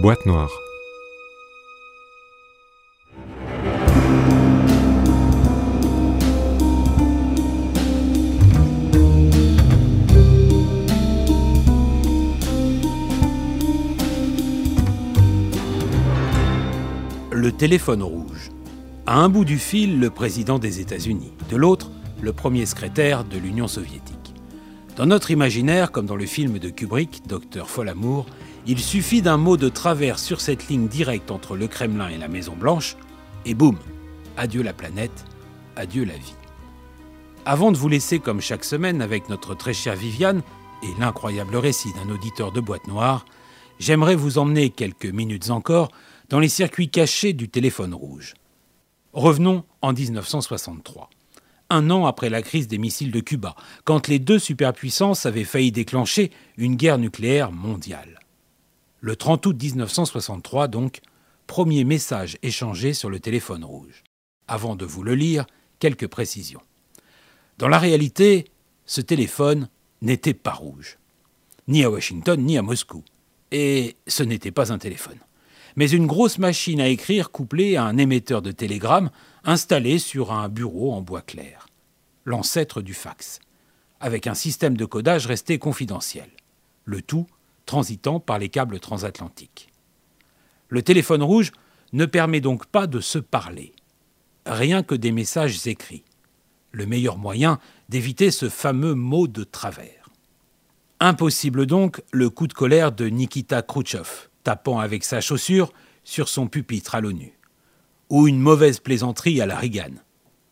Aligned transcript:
Boîte 0.00 0.24
noire. 0.24 0.48
Le 17.30 17.52
téléphone 17.52 18.02
rouge. 18.02 18.50
À 19.04 19.18
un 19.18 19.28
bout 19.28 19.44
du 19.44 19.58
fil, 19.58 20.00
le 20.00 20.08
président 20.08 20.58
des 20.58 20.80
États-Unis. 20.80 21.34
De 21.50 21.56
l'autre, 21.56 21.90
le 22.22 22.32
premier 22.32 22.64
secrétaire 22.64 23.24
de 23.24 23.36
l'Union 23.36 23.68
soviétique. 23.68 24.34
Dans 24.96 25.04
notre 25.04 25.30
imaginaire, 25.30 25.92
comme 25.92 26.06
dans 26.06 26.16
le 26.16 26.24
film 26.24 26.58
de 26.58 26.70
Kubrick, 26.70 27.20
Docteur 27.26 27.68
Folamour, 27.68 28.24
il 28.66 28.78
suffit 28.78 29.22
d'un 29.22 29.36
mot 29.36 29.56
de 29.56 29.68
travers 29.68 30.18
sur 30.18 30.40
cette 30.40 30.68
ligne 30.68 30.88
directe 30.88 31.30
entre 31.30 31.56
le 31.56 31.66
Kremlin 31.66 32.08
et 32.08 32.18
la 32.18 32.28
Maison 32.28 32.54
Blanche, 32.56 32.96
et 33.44 33.54
boum, 33.54 33.78
adieu 34.36 34.62
la 34.62 34.72
planète, 34.72 35.24
adieu 35.76 36.04
la 36.04 36.16
vie. 36.16 36.34
Avant 37.46 37.72
de 37.72 37.76
vous 37.76 37.88
laisser 37.88 38.18
comme 38.18 38.40
chaque 38.40 38.64
semaine 38.64 39.00
avec 39.00 39.28
notre 39.28 39.54
très 39.54 39.72
chère 39.72 39.96
Viviane 39.96 40.42
et 40.82 41.00
l'incroyable 41.00 41.56
récit 41.56 41.92
d'un 41.94 42.12
auditeur 42.12 42.52
de 42.52 42.60
boîte 42.60 42.86
noire, 42.86 43.24
j'aimerais 43.78 44.14
vous 44.14 44.38
emmener 44.38 44.70
quelques 44.70 45.06
minutes 45.06 45.50
encore 45.50 45.90
dans 46.28 46.38
les 46.38 46.48
circuits 46.48 46.90
cachés 46.90 47.32
du 47.32 47.48
téléphone 47.48 47.94
rouge. 47.94 48.34
Revenons 49.12 49.64
en 49.82 49.92
1963 49.92 51.10
un 51.70 51.88
an 51.90 52.04
après 52.04 52.28
la 52.30 52.42
crise 52.42 52.68
des 52.68 52.78
missiles 52.78 53.12
de 53.12 53.20
Cuba, 53.20 53.54
quand 53.84 54.08
les 54.08 54.18
deux 54.18 54.38
superpuissances 54.38 55.24
avaient 55.24 55.44
failli 55.44 55.72
déclencher 55.72 56.32
une 56.56 56.74
guerre 56.74 56.98
nucléaire 56.98 57.52
mondiale. 57.52 58.19
Le 59.02 59.16
30 59.16 59.46
août 59.46 59.56
1963, 59.62 60.68
donc, 60.68 61.00
premier 61.46 61.84
message 61.84 62.36
échangé 62.42 62.92
sur 62.92 63.08
le 63.08 63.18
téléphone 63.18 63.64
rouge. 63.64 64.04
Avant 64.46 64.76
de 64.76 64.84
vous 64.84 65.02
le 65.02 65.14
lire, 65.14 65.46
quelques 65.78 66.06
précisions. 66.06 66.60
Dans 67.56 67.68
la 67.68 67.78
réalité, 67.78 68.44
ce 68.84 69.00
téléphone 69.00 69.70
n'était 70.02 70.34
pas 70.34 70.52
rouge, 70.52 70.98
ni 71.66 71.82
à 71.82 71.90
Washington, 71.90 72.38
ni 72.42 72.58
à 72.58 72.62
Moscou. 72.62 73.02
Et 73.52 73.96
ce 74.06 74.22
n'était 74.22 74.50
pas 74.50 74.70
un 74.70 74.78
téléphone, 74.78 75.18
mais 75.76 75.90
une 75.90 76.06
grosse 76.06 76.36
machine 76.36 76.80
à 76.80 76.88
écrire 76.88 77.30
couplée 77.30 77.76
à 77.76 77.84
un 77.84 77.96
émetteur 77.96 78.42
de 78.42 78.52
télégramme 78.52 79.10
installé 79.44 79.98
sur 79.98 80.30
un 80.30 80.50
bureau 80.50 80.92
en 80.92 81.00
bois 81.00 81.22
clair, 81.22 81.68
l'ancêtre 82.26 82.82
du 82.82 82.92
fax, 82.92 83.40
avec 83.98 84.26
un 84.26 84.34
système 84.34 84.76
de 84.76 84.84
codage 84.84 85.26
resté 85.26 85.58
confidentiel, 85.58 86.28
le 86.84 87.00
tout 87.00 87.26
transitant 87.70 88.18
par 88.18 88.40
les 88.40 88.48
câbles 88.48 88.80
transatlantiques. 88.80 89.68
Le 90.70 90.82
téléphone 90.82 91.22
rouge 91.22 91.52
ne 91.92 92.04
permet 92.04 92.40
donc 92.40 92.66
pas 92.66 92.88
de 92.88 92.98
se 92.98 93.20
parler, 93.20 93.72
rien 94.44 94.82
que 94.82 94.96
des 94.96 95.12
messages 95.12 95.68
écrits, 95.68 96.02
le 96.72 96.84
meilleur 96.84 97.16
moyen 97.16 97.60
d'éviter 97.88 98.32
ce 98.32 98.48
fameux 98.48 98.94
mot 98.94 99.28
de 99.28 99.44
travers. 99.44 100.08
Impossible 100.98 101.64
donc 101.64 102.02
le 102.10 102.28
coup 102.28 102.48
de 102.48 102.54
colère 102.54 102.90
de 102.90 103.06
Nikita 103.06 103.62
Khrouchtchev, 103.62 104.28
tapant 104.42 104.80
avec 104.80 105.04
sa 105.04 105.20
chaussure 105.20 105.72
sur 106.02 106.28
son 106.28 106.48
pupitre 106.48 106.96
à 106.96 107.00
l'ONU 107.00 107.38
ou 108.08 108.26
une 108.26 108.40
mauvaise 108.40 108.80
plaisanterie 108.80 109.40
à 109.40 109.46
la 109.46 109.56
Reagan. 109.56 109.94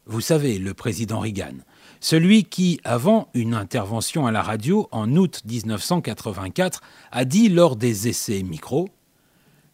Vous 0.07 0.21
savez, 0.21 0.61
le 0.61 0.73
président 0.73 1.19
Reagan, 1.19 1.57
celui 2.01 2.45
qui, 2.45 2.81
avant 2.85 3.29
une 3.35 3.55
intervention 3.55 4.27
à 4.27 4.33
la 4.33 4.43
radio 4.43 4.89
en 4.93 5.15
août 5.17 5.43
1984, 5.47 6.81
a 7.11 7.25
dit 7.25 7.49
lors 7.49 7.77
des 7.77 8.09
essais 8.09 8.43
micro 8.43 8.89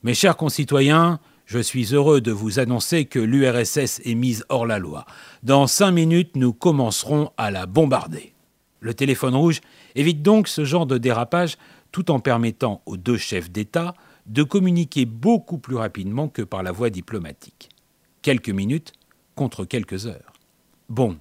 Mes 0.03 0.15
chers 0.15 0.37
concitoyens, 0.37 1.21
je 1.47 1.59
suis 1.59 1.95
heureux 1.95 2.21
de 2.21 2.33
vous 2.33 2.59
annoncer 2.59 3.05
que 3.05 3.19
l'URSS 3.19 4.01
est 4.05 4.15
mise 4.15 4.45
hors 4.49 4.67
la 4.67 4.79
loi. 4.79 5.05
Dans 5.43 5.67
cinq 5.67 5.91
minutes, 5.91 6.37
nous 6.37 6.53
commencerons 6.53 7.31
à 7.37 7.51
la 7.51 7.67
bombarder. 7.67 8.35
Le 8.81 8.95
téléphone 8.95 9.35
rouge 9.35 9.61
évite 9.95 10.23
donc 10.23 10.49
ce 10.49 10.65
genre 10.65 10.87
de 10.87 10.99
dérapage 10.99 11.57
tout 11.93 12.11
en 12.11 12.21
permettant 12.21 12.83
aux 12.87 12.97
deux 12.97 13.17
chefs 13.19 13.51
d'État 13.51 13.95
de 14.27 14.43
communiquer 14.43 15.05
beaucoup 15.05 15.59
plus 15.59 15.77
rapidement 15.77 16.29
que 16.29 16.43
par 16.43 16.63
la 16.63 16.73
voie 16.73 16.91
diplomatique 16.91 17.69
quelques 18.25 18.49
minutes 18.49 18.93
contre 19.35 19.67
quelques 19.67 20.07
heures. 20.07 20.33
Bon, 20.89 21.19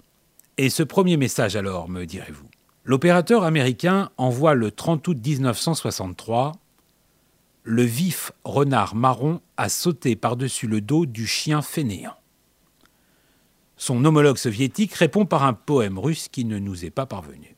et 0.57 0.69
ce 0.69 0.83
premier 0.83 1.17
message 1.17 1.55
alors, 1.55 1.89
me 1.89 2.05
direz-vous? 2.05 2.47
L'opérateur 2.85 3.43
américain 3.43 4.11
envoie 4.17 4.53
le 4.53 4.71
30 4.71 5.07
août 5.07 5.17
1963 5.25 6.53
Le 7.63 7.83
vif 7.83 8.31
renard 8.43 8.95
marron 8.95 9.41
a 9.57 9.69
sauté 9.69 10.15
par-dessus 10.15 10.67
le 10.67 10.81
dos 10.81 11.05
du 11.05 11.25
chien 11.25 11.61
fainéant. 11.61 12.15
Son 13.77 14.03
homologue 14.05 14.37
soviétique 14.37 14.93
répond 14.93 15.25
par 15.25 15.43
un 15.43 15.53
poème 15.53 15.97
russe 15.97 16.27
qui 16.29 16.45
ne 16.45 16.59
nous 16.59 16.85
est 16.85 16.89
pas 16.89 17.05
parvenu. 17.05 17.55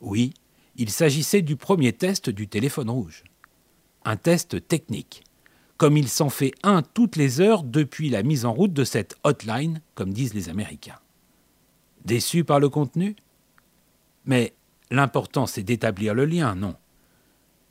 Oui, 0.00 0.32
il 0.76 0.90
s'agissait 0.90 1.42
du 1.42 1.56
premier 1.56 1.92
test 1.92 2.30
du 2.30 2.48
téléphone 2.48 2.90
rouge. 2.90 3.24
Un 4.04 4.16
test 4.16 4.66
technique 4.68 5.24
comme 5.78 5.96
il 5.96 6.08
s'en 6.08 6.28
fait 6.28 6.52
un 6.64 6.82
toutes 6.82 7.16
les 7.16 7.40
heures 7.40 7.62
depuis 7.62 8.10
la 8.10 8.22
mise 8.24 8.44
en 8.44 8.52
route 8.52 8.72
de 8.72 8.84
cette 8.84 9.16
hotline, 9.22 9.80
comme 9.94 10.12
disent 10.12 10.34
les 10.34 10.48
Américains. 10.48 10.98
Déçu 12.04 12.44
par 12.44 12.60
le 12.60 12.68
contenu 12.68 13.16
Mais 14.24 14.54
l'important, 14.90 15.46
c'est 15.46 15.62
d'établir 15.62 16.14
le 16.14 16.24
lien, 16.24 16.54
non? 16.54 16.74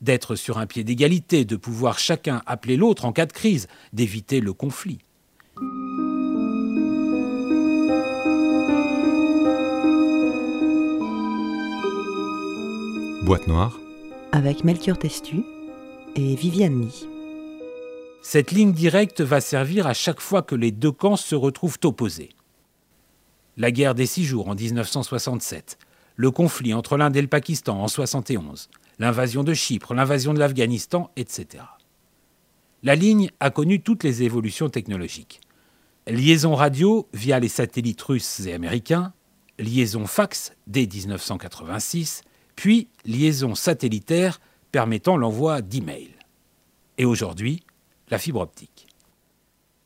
D'être 0.02 0.36
sur 0.36 0.60
un 0.60 0.68
pied 0.68 0.84
d'égalité, 0.84 1.44
de 1.44 1.56
pouvoir 1.56 1.98
chacun 1.98 2.44
appeler 2.46 2.78
l'autre 2.78 3.06
en 3.06 3.12
cas 3.12 3.26
de 3.26 3.34
crise, 3.34 3.68
d'éviter 3.94 4.42
le 4.42 4.54
conflit. 4.54 5.00
Boîte 13.24 13.48
noire. 13.48 13.78
Avec 14.32 14.64
Melchior 14.64 14.98
Testu 14.98 15.44
et 16.16 16.36
Viviane 16.36 16.80
Lee. 16.80 17.08
Cette 18.22 18.52
ligne 18.52 18.72
directe 18.72 19.22
va 19.22 19.42
servir 19.42 19.88
à 19.88 19.94
chaque 19.94 20.22
fois 20.22 20.42
que 20.42 20.56
les 20.56 20.72
deux 20.72 20.92
camps 20.92 21.16
se 21.16 21.36
retrouvent 21.36 21.80
opposés. 21.84 22.30
La 23.60 23.72
guerre 23.72 23.96
des 23.96 24.06
six 24.06 24.24
jours 24.24 24.50
en 24.50 24.56
1967, 24.56 25.80
le 26.16 26.30
conflit 26.30 26.76
entre 26.76 26.96
l'Inde 26.96 27.16
et 27.16 27.22
le 27.22 27.28
Pakistan 27.28 27.74
en 27.74 27.88
1971, 27.88 28.70
l'invasion 29.00 29.44
de 29.44 29.56
Chypre, 29.56 29.96
l'invasion 29.96 30.34
de 30.36 30.40
l'Afghanistan, 30.40 31.10
etc. 31.16 31.64
La 32.84 32.94
ligne 32.94 33.32
a 33.40 33.50
connu 33.50 33.82
toutes 33.82 34.04
les 34.04 34.22
évolutions 34.22 34.70
technologiques. 34.70 35.42
Liaison 36.06 36.54
radio 36.54 37.08
via 37.14 37.40
les 37.40 37.48
satellites 37.48 38.02
russes 38.02 38.42
et 38.42 38.54
américains, 38.54 39.12
liaison 39.58 40.06
fax 40.06 40.54
dès 40.68 40.86
1986, 40.86 42.22
puis 42.56 42.90
liaison 43.06 43.56
satellitaire 43.56 44.40
permettant 44.72 45.18
l'envoi 45.18 45.64
d'emails. 45.64 46.16
Et 47.00 47.06
aujourd'hui, 47.06 47.64
la 48.10 48.20
fibre 48.20 48.42
optique. 48.42 48.87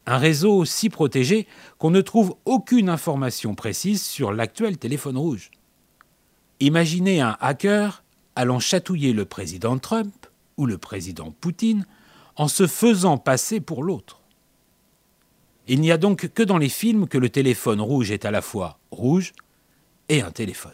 Un 0.06 0.18
réseau 0.18 0.66
si 0.66 0.90
protégé 0.90 1.48
qu'on 1.78 1.92
ne 1.92 2.02
trouve 2.02 2.36
aucune 2.46 2.90
information 2.90 3.56
précise 3.56 4.02
sur 4.02 4.34
l'actuel 4.34 4.78
téléphone 4.78 5.18
rouge. 5.18 5.52
Imaginez 6.60 7.22
un 7.22 7.38
hacker 7.40 8.04
allant 8.36 8.60
chatouiller 8.60 9.14
le 9.14 9.26
président 9.26 9.78
Trump 9.78 10.28
ou 10.58 10.66
le 10.66 10.78
président 10.78 11.32
Poutine 11.32 11.86
en 12.36 12.48
se 12.48 12.68
faisant 12.68 13.18
passer 13.18 13.60
pour 13.60 13.84
l'autre. 13.84 14.22
Il 15.68 15.82
n'y 15.82 15.92
a 15.92 15.98
donc 15.98 16.30
que 16.34 16.44
dans 16.44 16.58
les 16.58 16.70
films 16.70 17.08
que 17.08 17.18
le 17.18 17.30
téléphone 17.30 17.82
rouge 17.82 18.12
est 18.12 18.26
à 18.26 18.32
la 18.32 18.42
fois 18.42 18.80
rouge 18.92 19.34
et 20.10 20.22
un 20.22 20.32
téléphone. 20.32 20.72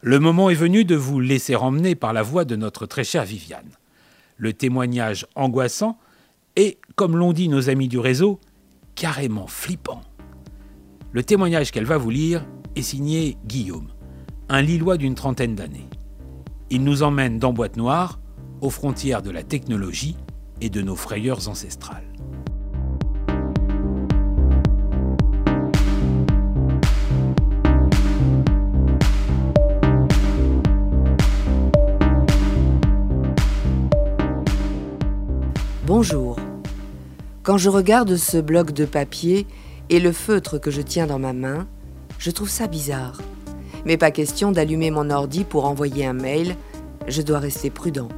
Le 0.00 0.20
moment 0.20 0.50
est 0.50 0.54
venu 0.54 0.84
de 0.84 0.94
vous 0.94 1.18
laisser 1.18 1.56
emmener 1.56 1.94
par 1.94 2.12
la 2.12 2.22
voix 2.22 2.44
de 2.44 2.56
notre 2.56 2.86
très 2.86 3.04
chère 3.04 3.24
Viviane. 3.24 3.70
Le 4.36 4.52
témoignage 4.52 5.26
angoissant 5.34 5.98
et, 6.56 6.78
comme 6.94 7.16
l'ont 7.16 7.32
dit 7.32 7.48
nos 7.48 7.68
amis 7.68 7.88
du 7.88 7.98
réseau, 7.98 8.40
carrément 8.94 9.46
flippant. 9.46 10.00
Le 11.12 11.22
témoignage 11.22 11.72
qu'elle 11.72 11.84
va 11.84 11.98
vous 11.98 12.10
lire 12.10 12.46
est 12.76 12.82
signé 12.82 13.36
Guillaume, 13.46 13.88
un 14.48 14.62
Lillois 14.62 14.96
d'une 14.96 15.14
trentaine 15.14 15.54
d'années. 15.54 15.88
Il 16.70 16.84
nous 16.84 17.02
emmène 17.02 17.38
dans 17.38 17.52
Boîte 17.52 17.76
Noire, 17.76 18.20
aux 18.60 18.70
frontières 18.70 19.22
de 19.22 19.30
la 19.30 19.42
technologie 19.42 20.16
et 20.60 20.70
de 20.70 20.80
nos 20.80 20.96
frayeurs 20.96 21.48
ancestrales. 21.48 22.04
Bonjour. 35.86 36.33
Quand 37.44 37.58
je 37.58 37.68
regarde 37.68 38.16
ce 38.16 38.38
bloc 38.38 38.72
de 38.72 38.86
papier 38.86 39.46
et 39.90 40.00
le 40.00 40.12
feutre 40.12 40.58
que 40.58 40.70
je 40.70 40.80
tiens 40.80 41.06
dans 41.06 41.18
ma 41.18 41.34
main, 41.34 41.66
je 42.18 42.30
trouve 42.30 42.48
ça 42.48 42.68
bizarre. 42.68 43.20
Mais 43.84 43.98
pas 43.98 44.10
question 44.10 44.50
d'allumer 44.50 44.90
mon 44.90 45.10
ordi 45.10 45.44
pour 45.44 45.66
envoyer 45.66 46.06
un 46.06 46.14
mail, 46.14 46.56
je 47.06 47.20
dois 47.20 47.40
rester 47.40 47.68
prudent. 47.68 48.08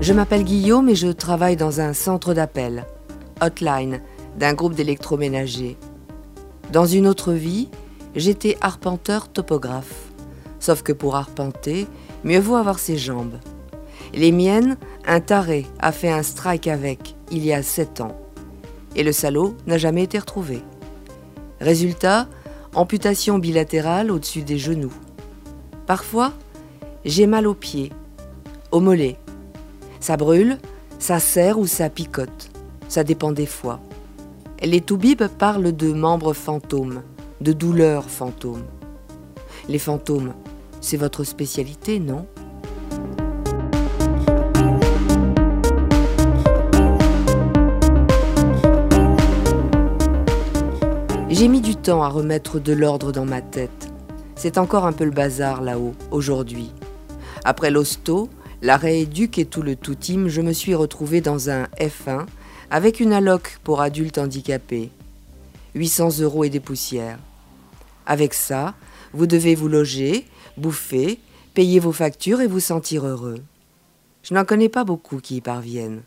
Je 0.00 0.12
m'appelle 0.12 0.42
Guillaume 0.42 0.88
et 0.88 0.96
je 0.96 1.06
travaille 1.06 1.56
dans 1.56 1.80
un 1.80 1.92
centre 1.92 2.34
d'appel, 2.34 2.84
Hotline, 3.42 4.00
d'un 4.40 4.54
groupe 4.54 4.74
d'électroménagers. 4.74 5.76
Dans 6.72 6.84
une 6.84 7.06
autre 7.06 7.32
vie, 7.32 7.68
j'étais 8.16 8.56
arpenteur 8.60 9.28
topographe. 9.28 10.10
Sauf 10.58 10.82
que 10.82 10.92
pour 10.92 11.14
arpenter, 11.14 11.86
mieux 12.24 12.40
vaut 12.40 12.56
avoir 12.56 12.78
ses 12.78 12.96
jambes. 12.96 13.38
Les 14.12 14.32
miennes, 14.32 14.76
un 15.06 15.20
taré 15.20 15.66
a 15.78 15.92
fait 15.92 16.10
un 16.10 16.22
strike 16.22 16.68
avec, 16.68 17.14
il 17.30 17.44
y 17.44 17.52
a 17.52 17.62
sept 17.62 18.00
ans. 18.00 18.16
Et 18.96 19.02
le 19.02 19.12
salaud 19.12 19.54
n'a 19.66 19.78
jamais 19.78 20.04
été 20.04 20.18
retrouvé. 20.18 20.62
Résultat, 21.60 22.28
amputation 22.74 23.38
bilatérale 23.38 24.10
au-dessus 24.10 24.42
des 24.42 24.58
genoux. 24.58 24.92
Parfois, 25.86 26.32
j'ai 27.04 27.26
mal 27.26 27.46
aux 27.46 27.54
pieds, 27.54 27.92
aux 28.70 28.80
mollets, 28.80 29.18
ça 30.04 30.18
brûle, 30.18 30.58
ça 30.98 31.18
serre 31.18 31.58
ou 31.58 31.66
ça 31.66 31.88
picote. 31.88 32.50
Ça 32.88 33.04
dépend 33.04 33.32
des 33.32 33.46
fois. 33.46 33.80
Les 34.62 34.82
toubibs 34.82 35.28
parlent 35.38 35.74
de 35.74 35.94
membres 35.94 36.34
fantômes, 36.34 37.02
de 37.40 37.54
douleurs 37.54 38.10
fantômes. 38.10 38.64
Les 39.66 39.78
fantômes, 39.78 40.34
c'est 40.84 40.98
votre 40.98 41.24
spécialité, 41.24 41.98
non? 41.98 42.26
J'ai 51.30 51.48
mis 51.48 51.62
du 51.62 51.74
temps 51.74 52.02
à 52.02 52.08
remettre 52.08 52.60
de 52.60 52.74
l'ordre 52.74 53.12
dans 53.12 53.24
ma 53.24 53.40
tête. 53.40 53.90
C'est 54.36 54.58
encore 54.58 54.84
un 54.84 54.92
peu 54.92 55.04
le 55.04 55.10
bazar 55.10 55.62
là-haut, 55.62 55.94
aujourd'hui. 56.10 56.70
Après 57.44 57.70
l'hosto, 57.70 58.28
l'arrêt 58.60 59.00
éduque 59.00 59.38
et 59.38 59.46
tout 59.46 59.62
le 59.62 59.76
tout 59.76 59.94
team, 59.94 60.28
je 60.28 60.42
me 60.42 60.52
suis 60.52 60.74
retrouvé 60.74 61.22
dans 61.22 61.48
un 61.48 61.64
F1 61.80 62.26
avec 62.70 63.00
une 63.00 63.14
alloc 63.14 63.58
pour 63.64 63.80
adultes 63.80 64.18
handicapés. 64.18 64.90
800 65.74 66.20
euros 66.20 66.44
et 66.44 66.50
des 66.50 66.60
poussières. 66.60 67.18
Avec 68.06 68.34
ça, 68.34 68.74
vous 69.14 69.26
devez 69.26 69.54
vous 69.54 69.68
loger, 69.68 70.26
bouffer, 70.56 71.20
payer 71.54 71.78
vos 71.78 71.92
factures 71.92 72.40
et 72.40 72.46
vous 72.46 72.60
sentir 72.60 73.06
heureux. 73.06 73.42
Je 74.22 74.34
n'en 74.34 74.44
connais 74.44 74.68
pas 74.68 74.84
beaucoup 74.84 75.18
qui 75.18 75.36
y 75.36 75.40
parviennent. 75.40 76.02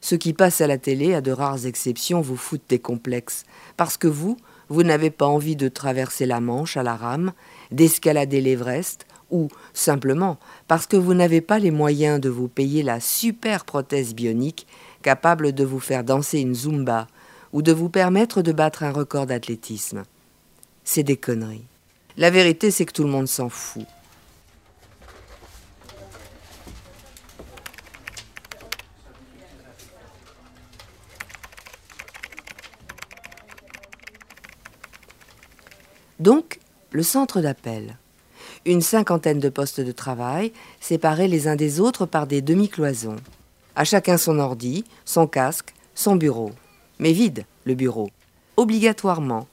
Ceux 0.00 0.16
qui 0.16 0.32
passent 0.32 0.60
à 0.60 0.66
la 0.66 0.78
télé, 0.78 1.14
à 1.14 1.20
de 1.20 1.32
rares 1.32 1.66
exceptions, 1.66 2.20
vous 2.20 2.36
foutent 2.36 2.68
des 2.68 2.78
complexes, 2.78 3.44
parce 3.76 3.96
que 3.96 4.06
vous, 4.06 4.36
vous 4.68 4.84
n'avez 4.84 5.10
pas 5.10 5.26
envie 5.26 5.56
de 5.56 5.68
traverser 5.68 6.24
la 6.24 6.40
Manche 6.40 6.76
à 6.76 6.82
la 6.82 6.94
rame, 6.94 7.32
d'escalader 7.72 8.40
l'Everest, 8.40 9.06
ou 9.30 9.48
simplement 9.74 10.38
parce 10.68 10.86
que 10.86 10.96
vous 10.96 11.14
n'avez 11.14 11.40
pas 11.40 11.58
les 11.58 11.70
moyens 11.70 12.20
de 12.20 12.28
vous 12.28 12.48
payer 12.48 12.82
la 12.82 13.00
super 13.00 13.64
prothèse 13.64 14.14
bionique 14.14 14.66
capable 15.02 15.52
de 15.52 15.64
vous 15.64 15.80
faire 15.80 16.04
danser 16.04 16.40
une 16.40 16.54
zumba 16.54 17.06
ou 17.52 17.62
de 17.62 17.72
vous 17.72 17.88
permettre 17.88 18.42
de 18.42 18.52
battre 18.52 18.82
un 18.82 18.90
record 18.90 19.26
d'athlétisme. 19.26 20.04
C'est 20.84 21.02
des 21.02 21.16
conneries. 21.16 21.66
La 22.18 22.28
vérité, 22.30 22.70
c'est 22.70 22.84
que 22.84 22.92
tout 22.92 23.04
le 23.04 23.08
monde 23.08 23.28
s'en 23.28 23.48
fout. 23.48 23.86
Donc, 36.20 36.58
le 36.90 37.02
centre 37.02 37.40
d'appel 37.40 37.96
une 38.64 38.82
cinquantaine 38.82 39.40
de 39.40 39.48
postes 39.48 39.80
de 39.80 39.92
travail, 39.92 40.52
séparés 40.80 41.28
les 41.28 41.48
uns 41.48 41.56
des 41.56 41.80
autres 41.80 42.04
par 42.04 42.26
des 42.26 42.42
demi-cloisons. 42.42 43.16
À 43.76 43.84
chacun 43.84 44.18
son 44.18 44.38
ordi, 44.38 44.84
son 45.04 45.26
casque, 45.26 45.74
son 45.94 46.16
bureau. 46.16 46.52
Mais 46.98 47.12
vide, 47.12 47.44
le 47.64 47.74
bureau. 47.74 48.10
Obligatoirement. 48.56 49.46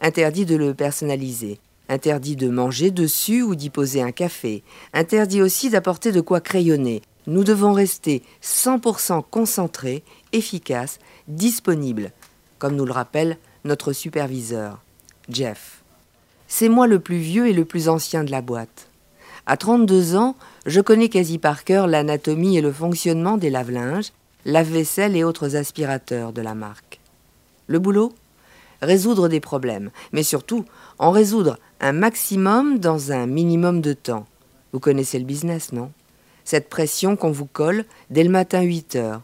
Interdit 0.00 0.46
de 0.46 0.56
le 0.56 0.74
personnaliser. 0.74 1.60
Interdit 1.88 2.36
de 2.36 2.48
manger 2.48 2.90
dessus 2.90 3.42
ou 3.42 3.54
d'y 3.54 3.70
poser 3.70 4.02
un 4.02 4.12
café. 4.12 4.62
Interdit 4.92 5.42
aussi 5.42 5.70
d'apporter 5.70 6.12
de 6.12 6.20
quoi 6.20 6.40
crayonner. 6.40 7.02
Nous 7.26 7.44
devons 7.44 7.72
rester 7.72 8.22
100% 8.42 9.22
concentrés, 9.30 10.04
efficaces, 10.32 10.98
disponibles, 11.28 12.12
comme 12.58 12.76
nous 12.76 12.84
le 12.84 12.92
rappelle 12.92 13.38
notre 13.64 13.92
superviseur, 13.92 14.80
Jeff. 15.28 15.82
C'est 16.48 16.68
moi 16.68 16.86
le 16.86 17.00
plus 17.00 17.18
vieux 17.18 17.48
et 17.48 17.52
le 17.52 17.64
plus 17.64 17.88
ancien 17.88 18.22
de 18.22 18.30
la 18.30 18.42
boîte. 18.42 18.88
À 19.46 19.56
32 19.56 20.16
ans, 20.16 20.36
je 20.66 20.80
connais 20.80 21.08
quasi 21.08 21.38
par 21.38 21.64
cœur 21.64 21.86
l'anatomie 21.86 22.56
et 22.56 22.60
le 22.60 22.72
fonctionnement 22.72 23.36
des 23.36 23.50
lave-linges, 23.50 24.12
lave-vaisselle 24.44 25.16
et 25.16 25.24
autres 25.24 25.56
aspirateurs 25.56 26.32
de 26.32 26.42
la 26.42 26.54
marque. 26.54 27.00
Le 27.66 27.78
boulot? 27.78 28.12
Résoudre 28.82 29.28
des 29.28 29.40
problèmes, 29.40 29.90
mais 30.12 30.22
surtout 30.22 30.64
en 30.98 31.10
résoudre 31.10 31.58
un 31.80 31.92
maximum 31.92 32.78
dans 32.78 33.12
un 33.12 33.26
minimum 33.26 33.80
de 33.80 33.92
temps. 33.92 34.26
Vous 34.72 34.80
connaissez 34.80 35.18
le 35.18 35.24
business, 35.24 35.72
non? 35.72 35.90
Cette 36.44 36.68
pression 36.68 37.16
qu'on 37.16 37.32
vous 37.32 37.46
colle 37.46 37.84
dès 38.10 38.22
le 38.22 38.30
matin 38.30 38.62
8 38.62 38.96
heures. 38.96 39.22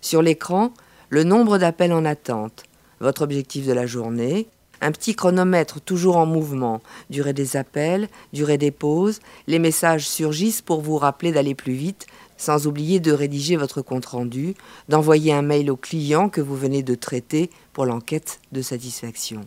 Sur 0.00 0.22
l'écran, 0.22 0.72
le 1.08 1.24
nombre 1.24 1.58
d'appels 1.58 1.92
en 1.92 2.04
attente, 2.04 2.64
votre 3.00 3.22
objectif 3.22 3.66
de 3.66 3.72
la 3.72 3.86
journée, 3.86 4.48
un 4.80 4.92
petit 4.92 5.14
chronomètre 5.14 5.80
toujours 5.80 6.16
en 6.16 6.26
mouvement, 6.26 6.80
durée 7.10 7.32
des 7.32 7.56
appels, 7.56 8.08
durée 8.32 8.58
des 8.58 8.70
pauses, 8.70 9.20
les 9.46 9.58
messages 9.58 10.06
surgissent 10.06 10.62
pour 10.62 10.80
vous 10.80 10.96
rappeler 10.96 11.32
d'aller 11.32 11.54
plus 11.54 11.72
vite, 11.72 12.06
sans 12.38 12.66
oublier 12.66 13.00
de 13.00 13.12
rédiger 13.12 13.56
votre 13.56 13.82
compte-rendu, 13.82 14.54
d'envoyer 14.88 15.34
un 15.34 15.42
mail 15.42 15.70
au 15.70 15.76
client 15.76 16.30
que 16.30 16.40
vous 16.40 16.56
venez 16.56 16.82
de 16.82 16.94
traiter 16.94 17.50
pour 17.74 17.84
l'enquête 17.84 18.40
de 18.52 18.62
satisfaction. 18.62 19.42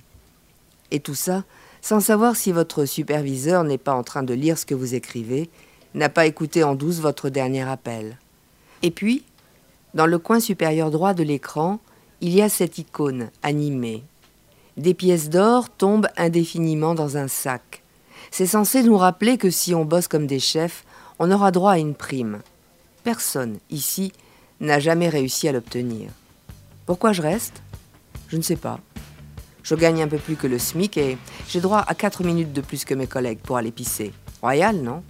Et 0.91 0.99
tout 0.99 1.15
ça 1.15 1.43
sans 1.81 1.99
savoir 1.99 2.35
si 2.35 2.51
votre 2.51 2.85
superviseur 2.85 3.63
n'est 3.63 3.79
pas 3.79 3.93
en 3.93 4.03
train 4.03 4.23
de 4.23 4.33
lire 4.33 4.57
ce 4.57 4.65
que 4.65 4.75
vous 4.75 4.93
écrivez, 4.93 5.49
n'a 5.95 6.09
pas 6.09 6.27
écouté 6.27 6.63
en 6.63 6.75
douce 6.75 6.99
votre 6.99 7.29
dernier 7.29 7.63
appel. 7.67 8.17
Et 8.83 8.91
puis, 8.91 9.23
dans 9.93 10.05
le 10.05 10.19
coin 10.19 10.39
supérieur 10.39 10.91
droit 10.91 11.13
de 11.13 11.23
l'écran, 11.23 11.79
il 12.21 12.33
y 12.33 12.41
a 12.41 12.49
cette 12.49 12.77
icône 12.77 13.29
animée, 13.41 14.03
des 14.77 14.93
pièces 14.93 15.29
d'or 15.29 15.69
tombent 15.69 16.07
indéfiniment 16.17 16.93
dans 16.93 17.17
un 17.17 17.27
sac. 17.27 17.83
C'est 18.29 18.45
censé 18.45 18.83
nous 18.83 18.97
rappeler 18.97 19.37
que 19.37 19.49
si 19.49 19.73
on 19.73 19.83
bosse 19.83 20.07
comme 20.07 20.27
des 20.27 20.39
chefs, 20.39 20.85
on 21.19 21.31
aura 21.31 21.51
droit 21.51 21.73
à 21.73 21.77
une 21.79 21.95
prime. 21.95 22.39
Personne, 23.03 23.57
ici, 23.69 24.11
n'a 24.59 24.79
jamais 24.79 25.09
réussi 25.09 25.47
à 25.47 25.51
l'obtenir. 25.51 26.11
Pourquoi 26.85 27.13
je 27.13 27.21
reste? 27.21 27.61
Je 28.27 28.37
ne 28.37 28.41
sais 28.41 28.55
pas. 28.55 28.79
Je 29.63 29.75
gagne 29.75 30.01
un 30.01 30.07
peu 30.07 30.17
plus 30.17 30.35
que 30.35 30.47
le 30.47 30.59
SMIC 30.59 30.97
et 30.97 31.17
j'ai 31.47 31.61
droit 31.61 31.83
à 31.87 31.95
4 31.95 32.23
minutes 32.23 32.53
de 32.53 32.61
plus 32.61 32.85
que 32.85 32.93
mes 32.93 33.07
collègues 33.07 33.39
pour 33.39 33.57
aller 33.57 33.71
pisser. 33.71 34.11
Royal, 34.41 34.77
non? 34.77 35.03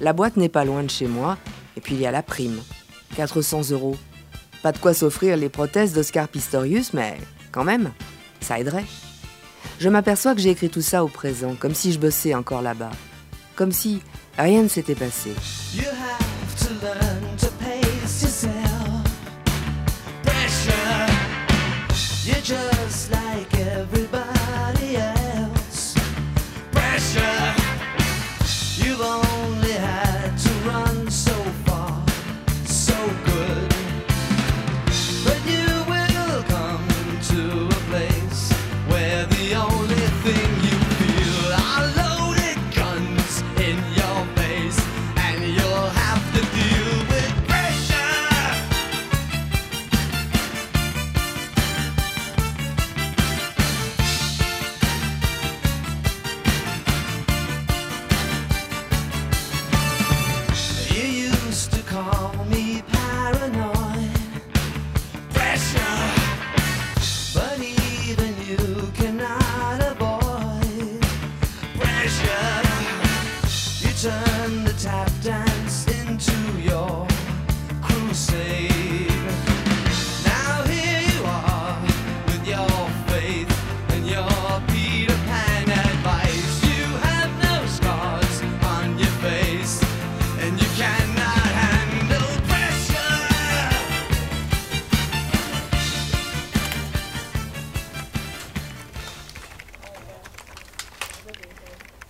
La 0.00 0.12
boîte 0.12 0.36
n'est 0.36 0.48
pas 0.48 0.64
loin 0.64 0.82
de 0.82 0.90
chez 0.90 1.06
moi, 1.06 1.38
et 1.76 1.80
puis 1.80 1.94
il 1.94 2.00
y 2.00 2.06
a 2.06 2.10
la 2.10 2.22
prime. 2.22 2.60
400 3.16 3.70
euros. 3.70 3.96
Pas 4.62 4.72
de 4.72 4.78
quoi 4.78 4.94
s'offrir 4.94 5.36
les 5.36 5.48
prothèses 5.48 5.92
d'Oscar 5.92 6.28
Pistorius, 6.28 6.92
mais 6.92 7.18
quand 7.52 7.64
même 7.64 7.92
ça 8.40 8.58
aiderait. 8.58 8.84
Je 9.78 9.88
m'aperçois 9.88 10.34
que 10.34 10.40
j'ai 10.40 10.50
écrit 10.50 10.70
tout 10.70 10.82
ça 10.82 11.04
au 11.04 11.08
présent, 11.08 11.54
comme 11.58 11.74
si 11.74 11.92
je 11.92 11.98
bossais 11.98 12.34
encore 12.34 12.62
là-bas. 12.62 12.92
Comme 13.56 13.72
si 13.72 14.00
rien 14.38 14.62
ne 14.62 14.68
s'était 14.68 14.94
passé. 14.94 15.32
You're 22.26 22.40
just 22.42 23.12
like 23.12 23.54
everybody. 23.56 24.35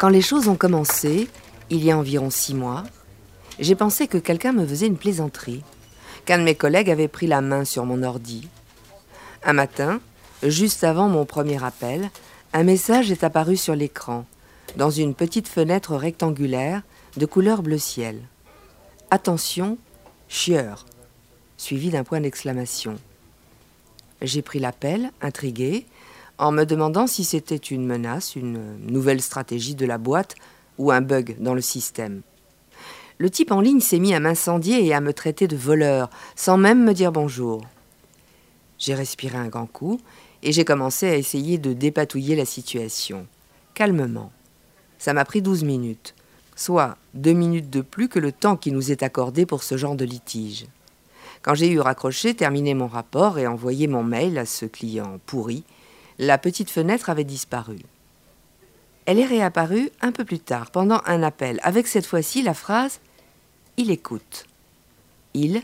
Quand 0.06 0.12
les 0.12 0.22
choses 0.22 0.46
ont 0.46 0.54
commencé, 0.54 1.28
il 1.68 1.82
y 1.82 1.90
a 1.90 1.98
environ 1.98 2.30
six 2.30 2.54
mois, 2.54 2.84
j'ai 3.58 3.74
pensé 3.74 4.06
que 4.06 4.18
quelqu'un 4.18 4.52
me 4.52 4.64
faisait 4.64 4.86
une 4.86 4.98
plaisanterie, 4.98 5.64
qu'un 6.24 6.38
de 6.38 6.44
mes 6.44 6.54
collègues 6.54 6.92
avait 6.92 7.08
pris 7.08 7.26
la 7.26 7.40
main 7.40 7.64
sur 7.64 7.84
mon 7.84 8.04
ordi. 8.04 8.48
Un 9.42 9.52
matin, 9.52 10.00
juste 10.44 10.84
avant 10.84 11.08
mon 11.08 11.24
premier 11.24 11.64
appel, 11.64 12.08
un 12.52 12.62
message 12.62 13.10
est 13.10 13.24
apparu 13.24 13.56
sur 13.56 13.74
l'écran, 13.74 14.26
dans 14.76 14.90
une 14.90 15.12
petite 15.12 15.48
fenêtre 15.48 15.96
rectangulaire 15.96 16.82
de 17.16 17.26
couleur 17.26 17.62
bleu 17.62 17.78
ciel. 17.78 18.20
Attention, 19.10 19.76
chieur, 20.28 20.86
suivi 21.56 21.90
d'un 21.90 22.04
point 22.04 22.20
d'exclamation. 22.20 22.94
J'ai 24.22 24.42
pris 24.42 24.60
l'appel, 24.60 25.10
intrigué, 25.20 25.84
en 26.38 26.52
me 26.52 26.64
demandant 26.64 27.06
si 27.06 27.24
c'était 27.24 27.56
une 27.56 27.86
menace, 27.86 28.36
une 28.36 28.78
nouvelle 28.80 29.22
stratégie 29.22 29.74
de 29.74 29.86
la 29.86 29.98
boîte 29.98 30.34
ou 30.78 30.90
un 30.90 31.00
bug 31.00 31.36
dans 31.40 31.54
le 31.54 31.60
système. 31.60 32.22
Le 33.18 33.30
type 33.30 33.50
en 33.50 33.60
ligne 33.60 33.80
s'est 33.80 33.98
mis 33.98 34.14
à 34.14 34.20
m'incendier 34.20 34.84
et 34.84 34.92
à 34.92 35.00
me 35.00 35.14
traiter 35.14 35.48
de 35.48 35.56
voleur, 35.56 36.10
sans 36.34 36.58
même 36.58 36.84
me 36.84 36.92
dire 36.92 37.12
bonjour. 37.12 37.62
J'ai 38.78 38.94
respiré 38.94 39.38
un 39.38 39.48
grand 39.48 39.66
coup 39.66 39.98
et 40.42 40.52
j'ai 40.52 40.66
commencé 40.66 41.08
à 41.08 41.16
essayer 41.16 41.56
de 41.56 41.72
dépatouiller 41.72 42.36
la 42.36 42.44
situation, 42.44 43.26
calmement. 43.72 44.30
Ça 44.98 45.14
m'a 45.14 45.24
pris 45.24 45.40
douze 45.40 45.64
minutes, 45.64 46.14
soit 46.56 46.98
deux 47.14 47.32
minutes 47.32 47.70
de 47.70 47.80
plus 47.80 48.08
que 48.08 48.18
le 48.18 48.32
temps 48.32 48.56
qui 48.56 48.70
nous 48.70 48.92
est 48.92 49.02
accordé 49.02 49.46
pour 49.46 49.62
ce 49.62 49.78
genre 49.78 49.96
de 49.96 50.04
litige. 50.04 50.66
Quand 51.40 51.54
j'ai 51.54 51.70
eu 51.70 51.80
raccroché, 51.80 52.34
terminé 52.34 52.74
mon 52.74 52.86
rapport 52.86 53.38
et 53.38 53.46
envoyé 53.46 53.86
mon 53.86 54.02
mail 54.02 54.36
à 54.36 54.44
ce 54.44 54.66
client 54.66 55.18
pourri, 55.24 55.64
la 56.18 56.38
petite 56.38 56.70
fenêtre 56.70 57.10
avait 57.10 57.24
disparu. 57.24 57.78
Elle 59.04 59.18
est 59.20 59.26
réapparue 59.26 59.90
un 60.00 60.12
peu 60.12 60.24
plus 60.24 60.40
tard, 60.40 60.70
pendant 60.70 61.00
un 61.06 61.22
appel, 61.22 61.60
avec 61.62 61.86
cette 61.86 62.06
fois-ci 62.06 62.42
la 62.42 62.54
phrase 62.54 63.00
Il 63.76 63.90
écoute. 63.90 64.46
Il, 65.34 65.62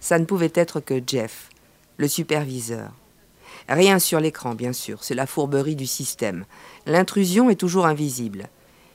ça 0.00 0.18
ne 0.18 0.24
pouvait 0.24 0.52
être 0.54 0.80
que 0.80 1.02
Jeff, 1.04 1.48
le 1.96 2.06
superviseur. 2.06 2.92
Rien 3.68 3.98
sur 3.98 4.20
l'écran, 4.20 4.54
bien 4.54 4.72
sûr, 4.72 5.02
c'est 5.02 5.14
la 5.14 5.26
fourberie 5.26 5.76
du 5.76 5.86
système. 5.86 6.44
L'intrusion 6.86 7.50
est 7.50 7.56
toujours 7.56 7.86
invisible. 7.86 8.48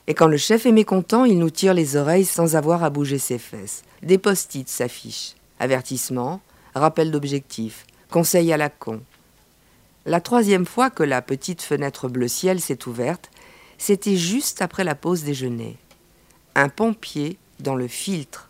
Et 0.06 0.14
quand 0.14 0.26
le 0.26 0.36
chef 0.36 0.66
est 0.66 0.72
mécontent, 0.72 1.24
il 1.24 1.38
nous 1.38 1.50
tire 1.50 1.74
les 1.74 1.96
oreilles 1.96 2.24
sans 2.24 2.56
avoir 2.56 2.84
à 2.84 2.90
bouger 2.90 3.18
ses 3.18 3.38
fesses. 3.38 3.82
Des 4.02 4.18
post-it 4.18 4.68
s'affichent. 4.68 5.34
Avertissement, 5.60 6.40
rappel 6.74 7.10
d'objectif, 7.10 7.86
conseil 8.10 8.52
à 8.52 8.56
la 8.56 8.68
con, 8.68 9.00
la 10.06 10.20
troisième 10.20 10.66
fois 10.66 10.90
que 10.90 11.02
la 11.02 11.22
petite 11.22 11.62
fenêtre 11.62 12.08
bleu 12.08 12.28
ciel 12.28 12.60
s'est 12.60 12.86
ouverte, 12.86 13.30
c'était 13.78 14.16
juste 14.16 14.60
après 14.60 14.84
la 14.84 14.94
pause 14.94 15.24
déjeuner. 15.24 15.78
Un 16.54 16.68
pompier 16.68 17.38
dans 17.60 17.74
le 17.74 17.88
filtre. 17.88 18.48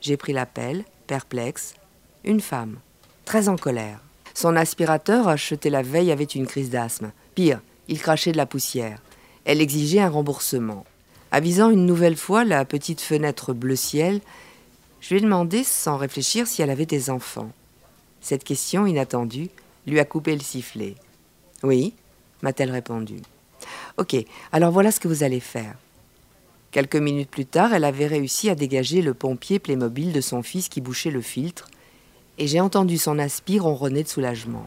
J'ai 0.00 0.16
pris 0.16 0.32
l'appel, 0.32 0.84
perplexe. 1.06 1.74
Une 2.24 2.40
femme, 2.40 2.78
très 3.24 3.48
en 3.48 3.56
colère. 3.56 4.00
Son 4.32 4.56
aspirateur 4.56 5.28
acheté 5.28 5.70
la 5.70 5.82
veille 5.82 6.10
avait 6.10 6.24
une 6.24 6.46
crise 6.46 6.70
d'asthme. 6.70 7.12
Pire, 7.34 7.60
il 7.88 8.00
crachait 8.00 8.32
de 8.32 8.36
la 8.36 8.46
poussière. 8.46 9.00
Elle 9.44 9.60
exigeait 9.60 10.00
un 10.00 10.08
remboursement. 10.08 10.86
Avisant 11.30 11.70
une 11.70 11.86
nouvelle 11.86 12.16
fois 12.16 12.44
la 12.44 12.64
petite 12.64 13.00
fenêtre 13.00 13.52
bleu 13.52 13.76
ciel, 13.76 14.20
je 15.00 15.10
lui 15.10 15.18
ai 15.18 15.20
demandé 15.20 15.62
sans 15.62 15.98
réfléchir 15.98 16.46
si 16.46 16.62
elle 16.62 16.70
avait 16.70 16.86
des 16.86 17.10
enfants. 17.10 17.52
Cette 18.20 18.44
question 18.44 18.86
inattendue 18.86 19.50
lui 19.86 20.00
a 20.00 20.04
coupé 20.04 20.34
le 20.34 20.40
sifflet. 20.40 20.94
Oui, 21.62 21.94
m'a-t-elle 22.42 22.70
répondu. 22.70 23.16
Ok, 23.96 24.16
alors 24.52 24.72
voilà 24.72 24.90
ce 24.90 25.00
que 25.00 25.08
vous 25.08 25.22
allez 25.22 25.40
faire. 25.40 25.74
Quelques 26.70 26.96
minutes 26.96 27.30
plus 27.30 27.46
tard, 27.46 27.72
elle 27.72 27.84
avait 27.84 28.06
réussi 28.06 28.50
à 28.50 28.54
dégager 28.54 29.00
le 29.00 29.14
pompier 29.14 29.58
Playmobil 29.58 30.12
de 30.12 30.20
son 30.20 30.42
fils 30.42 30.68
qui 30.68 30.80
bouchait 30.80 31.10
le 31.10 31.20
filtre, 31.20 31.68
et 32.36 32.48
j'ai 32.48 32.60
entendu 32.60 32.98
son 32.98 33.18
aspire 33.18 33.62
ronronner 33.62 34.02
de 34.02 34.08
soulagement. 34.08 34.66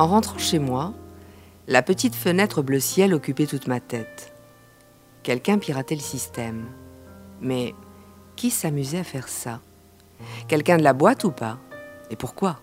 En 0.00 0.06
rentrant 0.06 0.38
chez 0.38 0.58
moi, 0.58 0.94
la 1.68 1.82
petite 1.82 2.14
fenêtre 2.14 2.62
bleu 2.62 2.80
ciel 2.80 3.12
occupait 3.12 3.44
toute 3.44 3.66
ma 3.66 3.80
tête. 3.80 4.32
Quelqu'un 5.22 5.58
piratait 5.58 5.94
le 5.94 6.00
système. 6.00 6.64
Mais 7.42 7.74
qui 8.34 8.48
s'amusait 8.48 9.00
à 9.00 9.04
faire 9.04 9.28
ça? 9.28 9.60
Quelqu'un 10.48 10.78
de 10.78 10.82
la 10.82 10.94
boîte 10.94 11.24
ou 11.24 11.30
pas? 11.30 11.58
Et 12.08 12.16
pourquoi? 12.16 12.60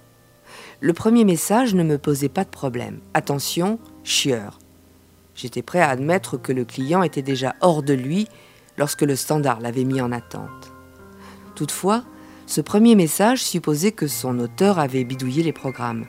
Le 0.80 0.94
premier 0.94 1.26
message 1.26 1.76
ne 1.76 1.84
me 1.84 2.00
posait 2.00 2.28
pas 2.28 2.44
de 2.44 2.50
problème. 2.50 3.02
Attention, 3.14 3.78
chieur. 4.04 4.58
J'étais 5.36 5.62
prêt 5.62 5.82
à 5.82 5.90
admettre 5.90 6.38
que 6.38 6.52
le 6.52 6.66
client 6.66 7.04
était 7.04 7.22
déjà 7.22 7.54
hors 7.62 7.84
de 7.84 7.94
lui 7.94 8.28
lorsque 8.80 9.04
le 9.04 9.16
standard 9.16 9.60
l'avait 9.60 9.84
mis 9.84 10.02
en 10.02 10.12
attente. 10.12 10.72
Toutefois, 11.54 12.04
ce 12.48 12.62
premier 12.62 12.96
message 12.96 13.44
supposait 13.44 13.92
que 13.92 14.08
son 14.08 14.40
auteur 14.40 14.80
avait 14.80 15.04
bidouillé 15.04 15.44
les 15.44 15.54
programmes 15.54 16.08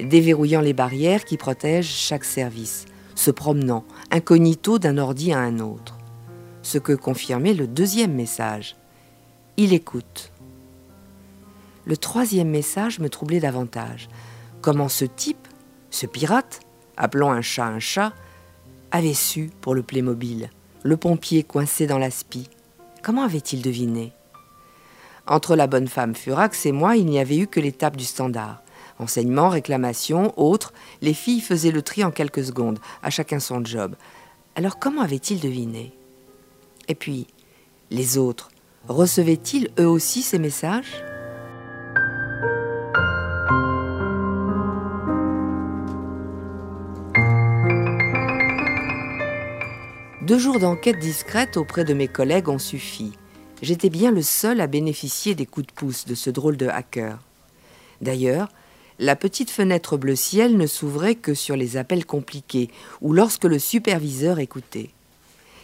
déverrouillant 0.00 0.60
les 0.60 0.72
barrières 0.72 1.24
qui 1.24 1.36
protègent 1.36 1.94
chaque 1.94 2.24
service, 2.24 2.86
se 3.14 3.30
promenant 3.30 3.84
incognito 4.10 4.78
d'un 4.78 4.98
ordi 4.98 5.32
à 5.32 5.38
un 5.38 5.58
autre. 5.60 5.96
Ce 6.62 6.78
que 6.78 6.92
confirmait 6.92 7.54
le 7.54 7.66
deuxième 7.66 8.14
message. 8.14 8.76
Il 9.56 9.72
écoute. 9.72 10.32
Le 11.84 11.96
troisième 11.96 12.48
message 12.48 12.98
me 12.98 13.10
troublait 13.10 13.40
davantage. 13.40 14.08
Comment 14.62 14.88
ce 14.88 15.04
type, 15.04 15.46
ce 15.90 16.06
pirate, 16.06 16.60
appelant 16.96 17.30
un 17.30 17.42
chat 17.42 17.66
un 17.66 17.78
chat, 17.78 18.12
avait 18.90 19.14
su 19.14 19.50
pour 19.60 19.74
le 19.74 19.82
Playmobil, 19.82 20.50
le 20.82 20.96
pompier 20.96 21.42
coincé 21.42 21.86
dans 21.86 21.98
l'aspi. 21.98 22.48
Comment 23.02 23.24
avait-il 23.24 23.60
deviné? 23.60 24.12
Entre 25.26 25.56
la 25.56 25.66
bonne 25.66 25.88
femme 25.88 26.14
Furax 26.14 26.66
et 26.66 26.72
moi, 26.72 26.96
il 26.96 27.06
n'y 27.06 27.18
avait 27.18 27.38
eu 27.38 27.46
que 27.46 27.60
l'étape 27.60 27.96
du 27.96 28.04
standard. 28.04 28.63
Enseignement, 28.98 29.48
réclamation, 29.48 30.32
autres, 30.36 30.72
les 31.02 31.14
filles 31.14 31.40
faisaient 31.40 31.72
le 31.72 31.82
tri 31.82 32.04
en 32.04 32.10
quelques 32.10 32.44
secondes, 32.44 32.78
à 33.02 33.10
chacun 33.10 33.40
son 33.40 33.64
job. 33.64 33.96
Alors 34.54 34.78
comment 34.78 35.02
avaient-ils 35.02 35.40
deviné? 35.40 35.92
Et 36.88 36.94
puis, 36.94 37.26
les 37.90 38.18
autres, 38.18 38.50
recevaient-ils 38.88 39.70
eux 39.78 39.88
aussi 39.88 40.22
ces 40.22 40.38
messages? 40.38 41.02
Deux 50.22 50.38
jours 50.38 50.58
d'enquête 50.58 50.98
discrète 51.00 51.58
auprès 51.58 51.84
de 51.84 51.92
mes 51.92 52.08
collègues 52.08 52.48
ont 52.48 52.58
suffi. 52.58 53.12
J'étais 53.60 53.90
bien 53.90 54.10
le 54.10 54.22
seul 54.22 54.60
à 54.62 54.66
bénéficier 54.66 55.34
des 55.34 55.44
coups 55.44 55.66
de 55.66 55.72
pouce 55.72 56.06
de 56.06 56.14
ce 56.14 56.30
drôle 56.30 56.56
de 56.56 56.66
hacker. 56.66 57.18
D'ailleurs, 58.00 58.48
la 58.98 59.16
petite 59.16 59.50
fenêtre 59.50 59.96
bleu 59.96 60.14
ciel 60.16 60.56
ne 60.56 60.66
s'ouvrait 60.66 61.16
que 61.16 61.34
sur 61.34 61.56
les 61.56 61.76
appels 61.76 62.06
compliqués 62.06 62.70
ou 63.00 63.12
lorsque 63.12 63.44
le 63.44 63.58
superviseur 63.58 64.38
écoutait. 64.38 64.90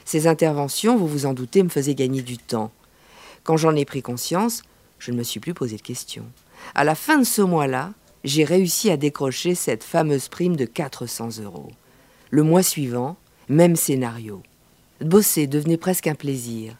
Ces 0.05 0.27
interventions, 0.27 0.97
vous 0.97 1.07
vous 1.07 1.27
en 1.27 1.35
doutez, 1.35 1.63
me 1.63 1.69
faisaient 1.69 1.95
gagner 1.95 2.23
du 2.23 2.39
temps. 2.39 2.73
Quand 3.45 3.57
j'en 3.57 3.77
ai 3.77 3.85
pris 3.85 4.03
conscience, 4.03 4.63
je 4.99 5.13
ne 5.13 5.17
me 5.17 5.23
suis 5.23 5.41
plus 5.41 5.55
posé 5.55 5.77
de 5.77 5.83
questions. 5.83 6.27
À 6.75 6.85
la 6.85 6.95
fin 6.95 7.19
de 7.19 7.25
ce 7.25 7.43
mois-là, 7.43 7.93
j'ai 8.25 8.45
réussi 8.45 8.91
à 8.91 8.97
décrocher 8.97 9.55
cette 9.55 9.85
fameuse 9.85 10.29
prime 10.29 10.57
de 10.57 10.65
400 10.65 11.41
euros. 11.43 11.71
Le 12.31 12.43
mois 12.43 12.63
suivant, 12.63 13.17
même 13.49 13.77
scénario. 13.77 14.43
Bosser 15.01 15.47
devenait 15.47 15.79
presque 15.79 16.07
un 16.07 16.15
plaisir. 16.15 16.77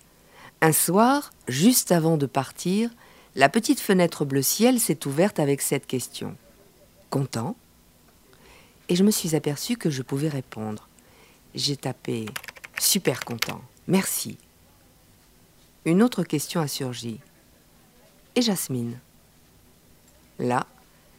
Un 0.61 0.73
soir, 0.73 1.33
juste 1.49 1.93
avant 1.93 2.19
de 2.19 2.27
partir, 2.27 2.91
la 3.37 3.49
petite 3.49 3.81
fenêtre 3.81 4.25
bleu 4.25 4.43
ciel 4.43 4.81
s'est 4.81 5.07
ouverte 5.07 5.39
avec 5.39 5.63
cette 5.63 5.87
question. 5.87 6.37
Content 7.11 7.57
Et 8.89 8.97
je 8.97 9.05
me 9.05 9.11
suis 9.11 9.37
aperçu 9.37 9.77
que 9.77 9.91
je 9.91 10.03
pouvais 10.03 10.29
répondre. 10.29 10.89
J'ai 11.55 11.77
tapé 11.77 12.27
Super 12.79 13.25
content, 13.25 13.61
merci. 13.87 14.39
Une 15.85 16.03
autre 16.03 16.25
question 16.25 16.61
a 16.61 16.67
surgi. 16.67 17.21
Et 18.35 18.43
Jasmine? 18.43 18.99
Là, 20.39 20.67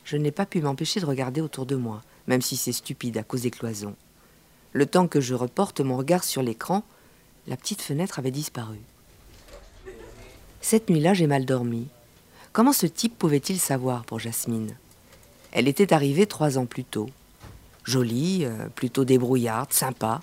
je 0.04 0.18
n'ai 0.18 0.32
pas 0.32 0.46
pu 0.46 0.62
m'empêcher 0.62 1.00
de 1.00 1.06
regarder 1.06 1.40
autour 1.40 1.66
de 1.66 1.76
moi, 1.76 2.02
même 2.28 2.42
si 2.42 2.58
c'est 2.58 2.72
stupide 2.72 3.18
à 3.18 3.24
cause 3.24 3.44
des 3.44 3.52
cloisons. 3.52 3.96
Le 4.74 4.86
temps 4.86 5.08
que 5.08 5.22
je 5.22 5.36
reporte 5.36 5.82
mon 5.82 5.98
regard 5.98 6.24
sur 6.24 6.42
l'écran, 6.42 6.84
la 7.48 7.58
petite 7.58 7.82
fenêtre 7.82 8.20
avait 8.20 8.32
disparu. 8.32 8.80
Cette 10.62 10.90
nuit-là, 10.90 11.14
j'ai 11.14 11.28
mal 11.28 11.46
dormi. 11.46 11.88
Comment 12.54 12.74
ce 12.74 12.86
type 12.86 13.18
pouvait-il 13.18 13.62
savoir 13.62 14.04
pour 14.04 14.20
Jasmine? 14.20 14.76
Elle 15.54 15.70
était 15.70 15.94
arrivée 15.94 16.26
trois 16.26 16.58
ans 16.58 16.66
plus 16.66 16.84
tôt. 16.84 17.10
Jolie, 17.86 18.44
euh, 18.44 18.68
plutôt 18.76 19.06
débrouillarde, 19.06 19.72
sympa. 19.72 20.20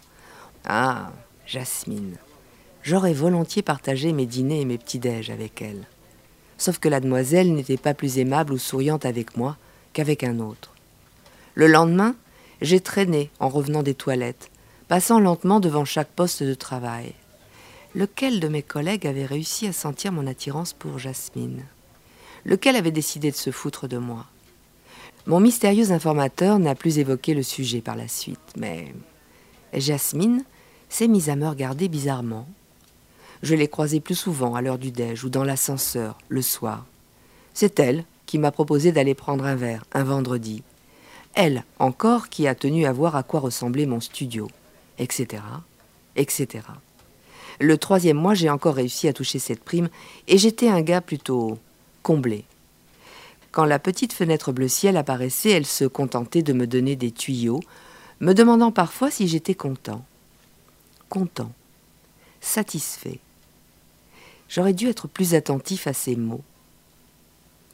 Ah, 0.66 1.11
Jasmine. 1.47 2.16
J'aurais 2.82 3.14
volontiers 3.14 3.62
partagé 3.62 4.12
mes 4.12 4.26
dîners 4.26 4.61
et 4.61 4.66
mes 4.66 4.76
petits-déj 4.76 5.30
avec 5.30 5.62
elle. 5.62 5.87
Sauf 6.58 6.78
que 6.78 6.90
la 6.90 7.00
demoiselle 7.00 7.54
n'était 7.54 7.78
pas 7.78 7.94
plus 7.94 8.18
aimable 8.18 8.52
ou 8.52 8.58
souriante 8.58 9.06
avec 9.06 9.38
moi 9.38 9.56
qu'avec 9.94 10.23
un 10.23 10.38
autre. 10.38 10.75
Le 11.54 11.66
lendemain, 11.66 12.14
j'ai 12.61 12.80
traîné 12.80 13.30
en 13.40 13.49
revenant 13.49 13.82
des 13.82 13.94
toilettes, 13.94 14.50
passant 14.87 15.18
lentement 15.18 15.61
devant 15.61 15.87
chaque 15.87 16.11
poste 16.11 16.42
de 16.42 16.54
travail. 16.54 17.14
Lequel 17.94 18.38
de 18.38 18.49
mes 18.49 18.62
collègues 18.62 19.06
avait 19.06 19.25
réussi 19.25 19.66
à 19.66 19.73
sentir 19.73 20.12
mon 20.12 20.26
attirance 20.26 20.75
pour 20.75 20.99
Jasmine? 20.99 21.64
Lequel 22.49 22.76
avait 22.76 22.90
décidé 22.90 23.31
de 23.31 23.37
se 23.37 23.50
foutre 23.50 23.88
de 23.88 23.99
moi? 23.99 24.25
Mon 25.26 25.38
mystérieux 25.38 25.93
informateur 25.93 26.59
n'a 26.59 26.75
plus 26.75 26.99
évoqué 26.99 27.35
le 27.35 27.43
sujet 27.43 27.83
par 27.83 27.95
la 27.95 28.09
suite, 28.09 28.40
mais 28.57 28.95
Jasmine 29.75 30.43
s'est 30.88 31.09
mise 31.09 31.28
à 31.28 31.37
me 31.37 31.47
regarder 31.47 31.88
bizarrement. 31.88 32.49
Je 33.43 33.55
l'ai 33.55 33.69
croisée 33.69 34.00
plus 34.00 34.14
souvent 34.14 34.55
à 34.55 34.62
l'heure 34.62 34.78
du 34.78 34.90
déj 34.90 35.25
ou 35.25 35.28
dans 35.28 35.45
l'ascenseur, 35.45 36.17
le 36.31 36.40
soir. 36.40 36.87
C'est 37.52 37.78
elle 37.81 38.05
qui 38.25 38.38
m'a 38.38 38.50
proposé 38.50 38.93
d'aller 38.93 39.14
prendre 39.14 39.45
un 39.45 39.55
verre, 39.55 39.85
un 39.93 40.05
vendredi. 40.05 40.62
Elle, 41.35 41.64
encore, 41.78 42.31
qui 42.31 42.49
a 42.49 42.55
tenu 42.55 42.87
à 42.87 42.95
voir 42.95 43.14
à 43.14 43.25
quoi 43.25 43.40
ressemblait 43.40 43.85
mon 43.85 44.00
studio, 44.00 44.49
etc., 44.99 45.43
etc. 46.17 46.64
Le 47.61 47.76
troisième 47.76 48.17
mois, 48.17 48.33
j'ai 48.33 48.49
encore 48.49 48.76
réussi 48.76 49.07
à 49.07 49.12
toucher 49.12 49.38
cette 49.38 49.62
prime, 49.62 49.90
et 50.28 50.38
j'étais 50.38 50.71
un 50.71 50.81
gars 50.81 51.02
plutôt 51.02 51.59
comblé. 52.09 52.47
Quand 53.53 53.67
la 53.67 53.79
petite 53.79 54.15
fenêtre 54.15 54.50
bleu 54.50 54.67
ciel 54.67 54.97
apparaissait, 54.97 55.50
elle 55.50 55.67
se 55.67 55.85
contentait 55.85 56.41
de 56.41 56.55
me 56.55 56.67
donner 56.67 56.97
des 56.97 57.12
tuyaux, 57.12 57.61
me 58.21 58.33
demandant 58.33 58.73
parfois 58.73 59.11
si 59.11 59.29
j'étais 59.29 59.55
content. 59.55 60.07
Content. 61.11 61.53
Satisfait. 62.41 63.19
J'aurais 64.49 64.73
dû 64.73 64.88
être 64.88 65.07
plus 65.07 65.35
attentif 65.35 65.87
à 65.87 65.93
ces 65.93 66.17
mots. 66.17 66.45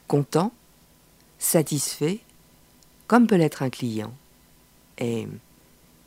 Content, 0.09 0.53
satisfait, 1.39 2.19
comme 3.07 3.29
peut 3.29 3.37
l'être 3.37 3.63
un 3.63 3.71
client. 3.71 4.13
Et 4.99 5.29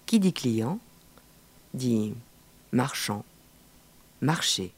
qui 0.05 0.19
dit 0.19 0.33
client 0.33 0.79
dit 1.73 2.13
marchand, 2.73 3.23
marché. 4.19 4.73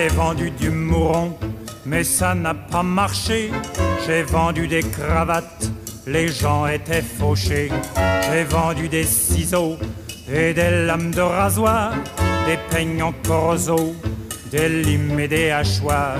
J'ai 0.00 0.08
vendu 0.08 0.50
du 0.50 0.70
mouron, 0.70 1.36
mais 1.84 2.04
ça 2.04 2.34
n'a 2.34 2.54
pas 2.54 2.82
marché. 2.82 3.50
J'ai 4.06 4.22
vendu 4.22 4.66
des 4.66 4.80
cravates, 4.82 5.70
les 6.06 6.28
gens 6.28 6.66
étaient 6.66 7.02
fauchés. 7.02 7.70
J'ai 8.24 8.44
vendu 8.44 8.88
des 8.88 9.04
ciseaux 9.04 9.76
et 10.32 10.54
des 10.54 10.86
lames 10.86 11.10
de 11.10 11.20
rasoir, 11.20 11.92
des 12.46 12.56
peignes 12.70 13.02
en 13.02 13.12
des 14.50 14.68
limes 14.70 15.20
et 15.20 15.28
des 15.28 15.50
hachoirs. 15.50 16.16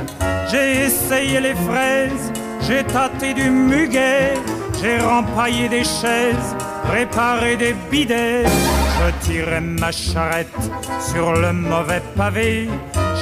J'ai 0.50 0.84
essayé 0.84 1.40
les 1.40 1.54
fraises, 1.54 2.32
j'ai 2.60 2.84
tâté 2.84 3.32
du 3.32 3.48
muguet, 3.48 4.34
j'ai 4.82 4.98
rempaillé 4.98 5.70
des 5.70 5.84
chaises, 5.84 6.54
réparé 6.92 7.56
des 7.56 7.74
bidets. 7.90 8.44
Je 8.44 9.26
tirais 9.26 9.62
ma 9.62 9.90
charrette 9.90 10.70
sur 11.00 11.32
le 11.32 11.54
mauvais 11.54 12.02
pavé, 12.14 12.68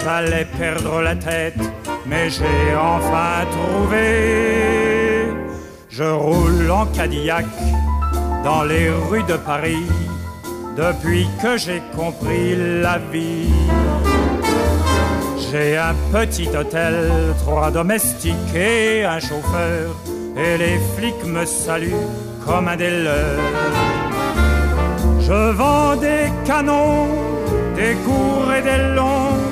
j'allais 0.03 0.47
perdre 0.59 1.01
la 1.01 1.15
tête, 1.15 1.61
mais 2.07 2.31
j'ai 2.31 2.77
enfin 2.77 3.47
trouvé. 3.51 5.29
Je 5.91 6.05
roule 6.05 6.71
en 6.71 6.87
Cadillac 6.87 7.47
dans 8.45 8.63
les 8.63 8.89
rues 8.91 9.25
de 9.25 9.37
Paris 9.37 9.87
depuis 10.77 11.27
que 11.43 11.57
j'ai 11.57 11.83
compris 11.97 12.55
la 12.83 12.99
vie. 13.13 13.53
J'ai 15.51 15.77
un 15.77 15.95
petit 16.13 16.49
hôtel, 16.57 16.95
trois 17.39 17.71
domestiques 17.71 18.55
et 18.55 19.05
un 19.05 19.19
chauffeur, 19.19 19.97
et 20.37 20.59
les 20.59 20.79
flics 20.95 21.25
me 21.25 21.45
saluent 21.45 22.07
comme 22.45 22.69
un 22.69 22.77
des 22.77 23.03
leurs. 23.03 23.41
Je 25.21 25.51
vends 25.53 25.97
des 25.97 26.31
canons, 26.45 27.09
des 27.77 27.95
courts 28.05 28.53
et 28.59 28.63
des 28.63 28.95
longs, 28.95 29.48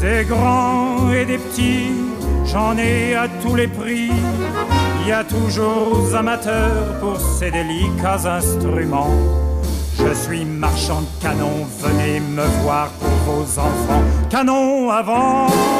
des 0.00 0.24
grands 0.24 1.12
et 1.12 1.24
des 1.24 1.38
petits, 1.38 1.92
j'en 2.46 2.76
ai 2.76 3.14
à 3.14 3.28
tous 3.42 3.54
les 3.54 3.68
prix. 3.68 4.10
Il 5.02 5.08
y 5.08 5.12
a 5.12 5.24
toujours 5.24 6.14
amateurs 6.14 6.98
pour 7.00 7.20
ces 7.20 7.50
délicats 7.50 8.26
instruments. 8.26 9.14
Je 9.98 10.14
suis 10.14 10.44
marchand 10.44 11.02
de 11.02 11.22
canons, 11.22 11.66
venez 11.80 12.20
me 12.20 12.44
voir 12.62 12.90
pour 12.92 13.34
vos 13.34 13.58
enfants. 13.58 14.02
Canon 14.30 14.90
à 14.90 15.02
vendre. 15.02 15.70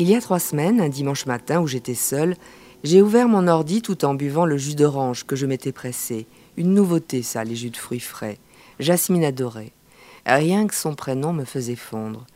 Il 0.00 0.08
y 0.08 0.14
a 0.14 0.20
trois 0.20 0.38
semaines, 0.38 0.80
un 0.80 0.88
dimanche 0.88 1.26
matin 1.26 1.60
où 1.60 1.66
j'étais 1.66 1.94
seule, 1.94 2.36
j'ai 2.84 3.02
ouvert 3.02 3.28
mon 3.28 3.48
ordi 3.48 3.82
tout 3.82 4.04
en 4.04 4.14
buvant 4.14 4.46
le 4.46 4.56
jus 4.56 4.76
d'orange 4.76 5.24
que 5.24 5.34
je 5.34 5.46
m'étais 5.46 5.72
pressé. 5.72 6.26
Une 6.56 6.74
nouveauté, 6.74 7.22
ça, 7.22 7.42
les 7.42 7.56
jus 7.56 7.70
de 7.70 7.76
fruits 7.76 7.98
frais. 7.98 8.38
Jasmine 8.78 9.24
adorait. 9.24 9.72
Rien 10.24 10.66
que 10.66 10.74
son 10.74 10.94
prénom 10.94 11.32
me 11.32 11.44
faisait 11.44 11.74
fondre. 11.74 12.26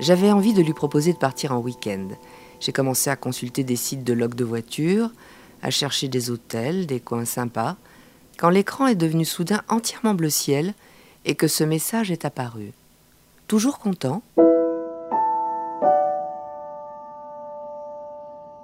J'avais 0.00 0.30
envie 0.30 0.52
de 0.52 0.62
lui 0.62 0.72
proposer 0.72 1.12
de 1.12 1.18
partir 1.18 1.52
en 1.52 1.58
week-end. 1.58 2.08
J'ai 2.60 2.72
commencé 2.72 3.10
à 3.10 3.16
consulter 3.16 3.62
des 3.62 3.76
sites 3.76 4.04
de 4.04 4.12
log 4.12 4.34
de 4.34 4.44
voitures, 4.44 5.10
à 5.62 5.70
chercher 5.70 6.08
des 6.08 6.30
hôtels, 6.30 6.86
des 6.86 7.00
coins 7.00 7.24
sympas, 7.24 7.76
quand 8.36 8.50
l'écran 8.50 8.86
est 8.86 8.94
devenu 8.94 9.24
soudain 9.24 9.62
entièrement 9.68 10.14
bleu 10.14 10.30
ciel 10.30 10.74
et 11.24 11.34
que 11.34 11.48
ce 11.48 11.64
message 11.64 12.10
est 12.10 12.24
apparu. 12.24 12.72
Toujours 13.46 13.78
content 13.78 14.22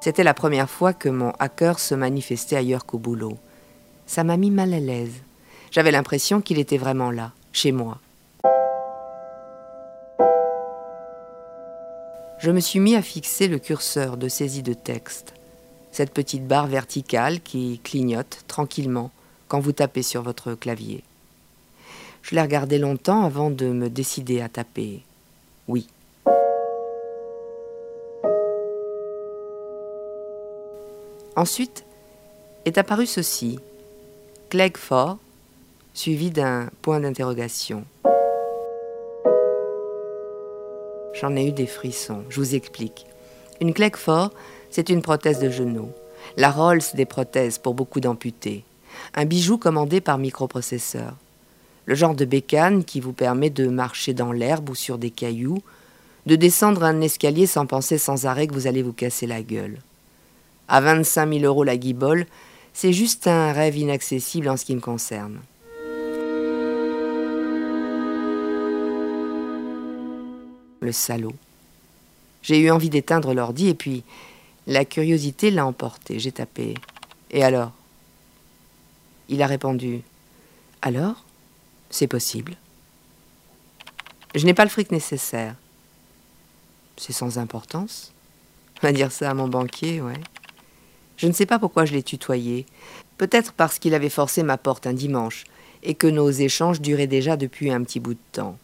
C'était 0.05 0.23
la 0.23 0.35
première 0.35 0.69
fois 0.69 0.93
que 0.93 1.09
mon 1.09 1.31
hacker 1.39 1.79
se 1.79 1.95
manifestait 1.95 2.57
ailleurs 2.57 2.85
qu'au 2.85 2.99
boulot. 2.99 3.39
Ça 4.05 4.23
m'a 4.23 4.37
mis 4.37 4.51
mal 4.51 4.75
à 4.75 4.79
l'aise. 4.79 5.15
J'avais 5.71 5.93
l'impression 5.93 6.43
qu'il 6.43 6.59
était 6.59 6.77
vraiment 6.77 7.11
là, 7.11 7.33
chez 7.53 7.73
moi. 7.73 7.99
Je 12.39 12.51
me 12.51 12.61
suis 12.61 12.81
mis 12.81 12.97
à 12.97 13.01
fixer 13.01 13.49
le 13.49 13.59
curseur 13.59 14.19
de 14.19 14.29
saisie 14.29 14.63
de 14.63 14.75
texte, 14.75 15.33
cette 15.91 16.13
petite 16.13 16.47
barre 16.47 16.67
verticale 16.67 17.41
qui 17.41 17.81
clignote 17.83 18.45
tranquillement 18.47 19.11
quand 19.49 19.61
vous 19.61 19.73
tapez 19.73 20.03
sur 20.03 20.21
votre 20.21 20.53
clavier. 20.53 21.03
Je 22.21 22.35
l'ai 22.35 22.43
regardé 22.43 22.77
longtemps 22.77 23.25
avant 23.25 23.49
de 23.49 23.69
me 23.69 23.89
décider 23.89 24.43
à 24.43 24.51
taper 24.51 25.03
oui. 25.67 25.89
Ensuite 31.37 31.85
est 32.65 32.79
apparu 32.79 33.07
ceci, 33.07 33.59
Clegg 34.51 34.77
fort, 34.77 35.19
suivi 35.93 36.31
d'un 36.31 36.69
point 36.81 37.01
d'interrogation. 37.01 37.85
J'en 41.15 41.35
ai 41.35 41.49
eu 41.49 41.53
des 41.53 41.67
frissons, 41.67 42.23
je 42.29 42.39
vous 42.39 42.55
explique. 42.55 43.07
Une 43.61 43.75
Clegg 43.75 43.97
fort, 43.97 44.31
c'est 44.71 44.91
une 44.91 45.03
prothèse 45.03 45.41
de 45.41 45.51
genou. 45.51 45.91
La 46.37 46.53
Rolls 46.53 46.83
des 46.95 47.05
prothèses 47.05 47.59
pour 47.59 47.75
beaucoup 47.75 47.99
d'amputés. 47.99 48.63
Un 49.15 49.25
bijou 49.25 49.59
commandé 49.59 50.01
par 50.01 50.19
microprocesseur. 50.19 51.17
Le 51.87 51.97
genre 51.97 52.15
de 52.15 52.25
bécane 52.25 52.85
qui 52.85 53.01
vous 53.01 53.13
permet 53.13 53.51
de 53.51 53.67
marcher 53.67 54.15
dans 54.15 54.31
l'herbe 54.31 54.71
ou 54.71 54.77
sur 54.77 54.99
des 54.99 55.11
cailloux, 55.11 55.63
de 56.27 56.37
descendre 56.37 56.85
un 56.85 57.01
escalier 57.01 57.47
sans 57.47 57.67
penser 57.67 57.99
sans 57.99 58.25
arrêt 58.25 58.47
que 58.47 58.55
vous 58.55 58.69
allez 58.69 58.83
vous 58.83 58.93
casser 58.93 59.27
la 59.27 59.43
gueule 59.43 59.79
à 60.69 60.81
25 60.81 61.33
000 61.33 61.45
euros 61.45 61.65
la 61.65 61.77
guibole, 61.77 62.27
c'est 62.73 62.93
juste 62.93 63.27
un 63.27 63.53
rêve 63.53 63.77
inaccessible 63.77 64.49
en 64.49 64.57
ce 64.57 64.65
qui 64.65 64.75
me 64.75 64.81
concerne. 64.81 65.39
Le 70.81 70.93
salaud. 70.93 71.35
J'ai 72.43 72.59
eu 72.59 72.71
envie 72.71 72.91
d'éteindre 72.91 73.33
l'ordi 73.33 73.69
et 73.69 73.75
puis 73.75 74.03
la 74.67 74.85
curiosité 74.85 75.51
l'a 75.51 75.65
emporté. 75.65 76.19
J'ai 76.19 76.33
tapé. 76.33 76.75
Et 77.31 77.43
alors? 77.43 77.73
Il 79.29 79.43
a 79.43 79.47
répondu. 79.47 80.03
Alors? 80.83 81.25
C'est 81.91 82.07
possible. 82.07 82.57
Je 84.35 84.45
n'ai 84.45 84.55
pas 84.55 84.65
le 84.65 84.71
fric 84.71 84.91
nécessaire. 84.91 85.55
C'est 86.97 87.13
sans 87.13 87.39
importance. 87.39 88.13
On 88.83 88.87
va 88.87 88.93
dire 88.93 89.13
ça 89.13 89.31
à 89.31 89.35
mon 89.35 89.49
banquier, 89.49 90.01
ouais. 90.01 90.21
Je 91.17 91.27
ne 91.27 91.33
sais 91.33 91.47
pas 91.47 91.59
pourquoi 91.59 91.85
je 91.85 91.93
l'ai 91.93 92.03
tutoyé. 92.03 92.67
Peut-être 93.19 93.53
parce 93.53 93.79
qu'il 93.79 93.95
avait 93.95 94.09
forcé 94.09 94.43
ma 94.43 94.59
porte 94.59 94.87
un 94.87 94.93
dimanche 94.93 95.45
et 95.83 95.95
que 95.95 96.07
nos 96.07 96.31
échanges 96.31 96.81
duraient 96.81 97.07
déjà 97.07 97.37
depuis 97.37 97.71
un 97.71 97.83
petit 97.85 98.01
bout 98.01 98.15
de 98.15 98.19
temps. 98.33 98.59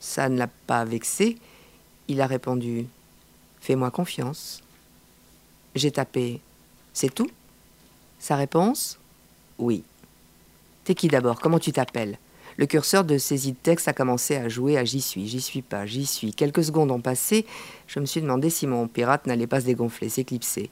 Ça 0.00 0.28
ne 0.28 0.36
l'a 0.36 0.48
pas 0.66 0.84
vexé. 0.84 1.38
Il 2.08 2.20
a 2.20 2.26
répondu 2.26 2.86
Fais-moi 3.60 3.90
confiance. 3.90 4.60
J'ai 5.74 5.92
tapé 5.92 6.40
C'est 6.92 7.14
tout? 7.14 7.30
Sa 8.18 8.36
réponse? 8.36 8.98
Oui. 9.58 9.84
T'es 10.84 10.94
qui 10.94 11.08
d'abord? 11.08 11.40
Comment 11.40 11.60
tu 11.60 11.72
t'appelles? 11.72 12.18
Le 12.56 12.66
curseur 12.66 13.04
de 13.04 13.16
saisie 13.16 13.52
de 13.52 13.56
texte 13.56 13.88
a 13.88 13.92
commencé 13.92 14.36
à 14.36 14.48
jouer 14.48 14.76
à 14.76 14.84
J'y 14.84 15.00
suis, 15.00 15.26
j'y 15.26 15.40
suis 15.40 15.62
pas, 15.62 15.86
j'y 15.86 16.04
suis. 16.04 16.34
Quelques 16.34 16.64
secondes 16.64 16.90
ont 16.90 17.00
passé. 17.00 17.46
Je 17.86 18.00
me 18.00 18.04
suis 18.04 18.20
demandé 18.20 18.50
si 18.50 18.66
mon 18.66 18.88
pirate 18.88 19.26
n'allait 19.26 19.46
pas 19.46 19.60
se 19.60 19.66
dégonfler, 19.66 20.08
s'éclipser. 20.08 20.70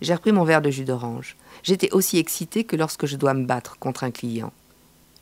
J'ai 0.00 0.14
repris 0.14 0.32
mon 0.32 0.44
verre 0.44 0.62
de 0.62 0.70
jus 0.70 0.84
d'orange. 0.84 1.36
J'étais 1.62 1.90
aussi 1.92 2.18
excitée 2.18 2.64
que 2.64 2.76
lorsque 2.76 3.06
je 3.06 3.16
dois 3.16 3.34
me 3.34 3.44
battre 3.44 3.78
contre 3.78 4.04
un 4.04 4.10
client. 4.10 4.52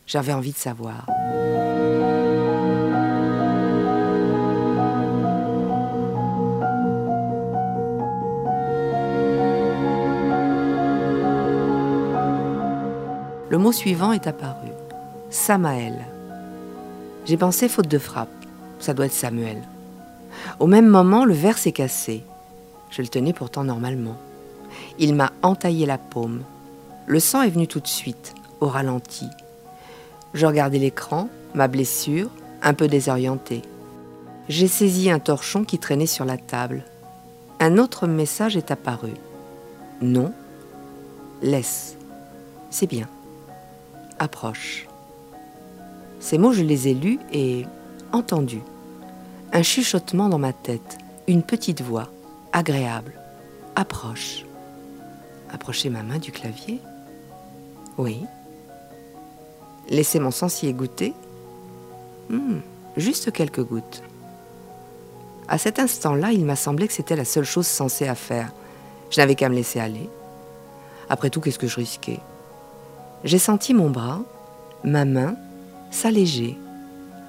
J'avais 0.07 0.33
envie 0.33 0.53
de 0.53 0.57
savoir. 0.57 1.07
Le 13.51 13.57
mot 13.57 13.73
suivant 13.73 14.13
est 14.13 14.27
apparu. 14.27 14.69
Samaël. 15.31 16.07
J'ai 17.25 17.37
pensé 17.37 17.69
faute 17.69 17.89
de 17.89 17.99
frappe. 17.99 18.29
Ça 18.79 18.95
doit 18.95 19.07
être 19.07 19.13
Samuel. 19.13 19.63
Au 20.61 20.67
même 20.67 20.87
moment, 20.87 21.25
le 21.25 21.35
verre 21.35 21.59
s'est 21.59 21.73
cassé. 21.73 22.23
Je 22.91 23.03
le 23.03 23.09
tenais 23.09 23.33
pourtant 23.33 23.65
normalement. 23.65 24.17
Il 24.99 25.15
m'a 25.15 25.33
entaillé 25.43 25.87
la 25.87 25.99
paume. 25.99 26.43
Le 27.07 27.21
sang 27.21 27.43
est 27.43 27.51
venu 27.51 27.67
tout 27.67 27.81
de 27.81 27.87
suite, 27.87 28.35
au 28.61 28.67
ralenti. 28.67 29.27
Je 30.35 30.47
regardais 30.47 30.79
l'écran, 30.79 31.29
ma 31.55 31.69
blessure, 31.69 32.31
un 32.63 32.75
peu 32.75 32.89
désorientée. 32.89 33.63
J'ai 34.49 34.69
saisi 34.69 35.11
un 35.11 35.19
torchon 35.19 35.65
qui 35.65 35.79
traînait 35.79 36.07
sur 36.07 36.25
la 36.25 36.37
table. 36.37 36.85
Un 37.61 37.79
autre 37.79 38.07
message 38.07 38.57
est 38.57 38.71
apparu. 38.71 39.13
Non. 40.01 40.33
Laisse. 41.43 41.97
C'est 42.71 42.87
bien 42.87 43.09
approche. 44.19 44.87
Ces 46.21 46.39
mots, 46.39 46.53
je 46.53 46.63
les 46.63 46.89
ai 46.89 46.95
lus 46.95 47.19
et 47.33 47.65
entendus. 48.13 48.63
Un 49.53 49.63
chuchotement 49.63 50.29
dans 50.29 50.39
ma 50.39 50.53
tête, 50.53 50.99
une 51.27 51.43
petite 51.43 51.83
voix, 51.83 52.09
agréable. 52.53 53.13
Approche. 53.77 54.45
Approcher 55.53 55.91
ma 55.91 56.03
main 56.03 56.19
du 56.19 56.33
clavier 56.33 56.81
Oui. 57.97 58.25
Laisser 59.89 60.19
mon 60.19 60.31
sang 60.31 60.49
s'y 60.49 60.67
égoutter 60.67 61.15
hmm, 62.29 62.59
Juste 62.97 63.33
quelques 63.33 63.63
gouttes. 63.63 64.03
À 65.49 65.57
cet 65.57 65.79
instant-là, 65.79 66.33
il 66.33 66.45
m'a 66.45 66.57
semblé 66.57 66.87
que 66.87 66.93
c'était 66.93 67.17
la 67.17 67.25
seule 67.25 67.45
chose 67.45 67.67
censée 67.67 68.07
à 68.07 68.15
faire. 68.15 68.53
Je 69.11 69.21
n'avais 69.21 69.35
qu'à 69.35 69.49
me 69.49 69.55
laisser 69.55 69.81
aller. 69.81 70.11
Après 71.09 71.31
tout, 71.31 71.41
qu'est-ce 71.41 71.59
que 71.59 71.67
je 71.67 71.77
risquais? 71.77 72.21
J'ai 73.25 73.39
senti 73.39 73.73
mon 73.73 73.89
bras, 73.89 74.21
ma 74.85 75.07
main, 75.07 75.37
s'alléger, 75.91 76.59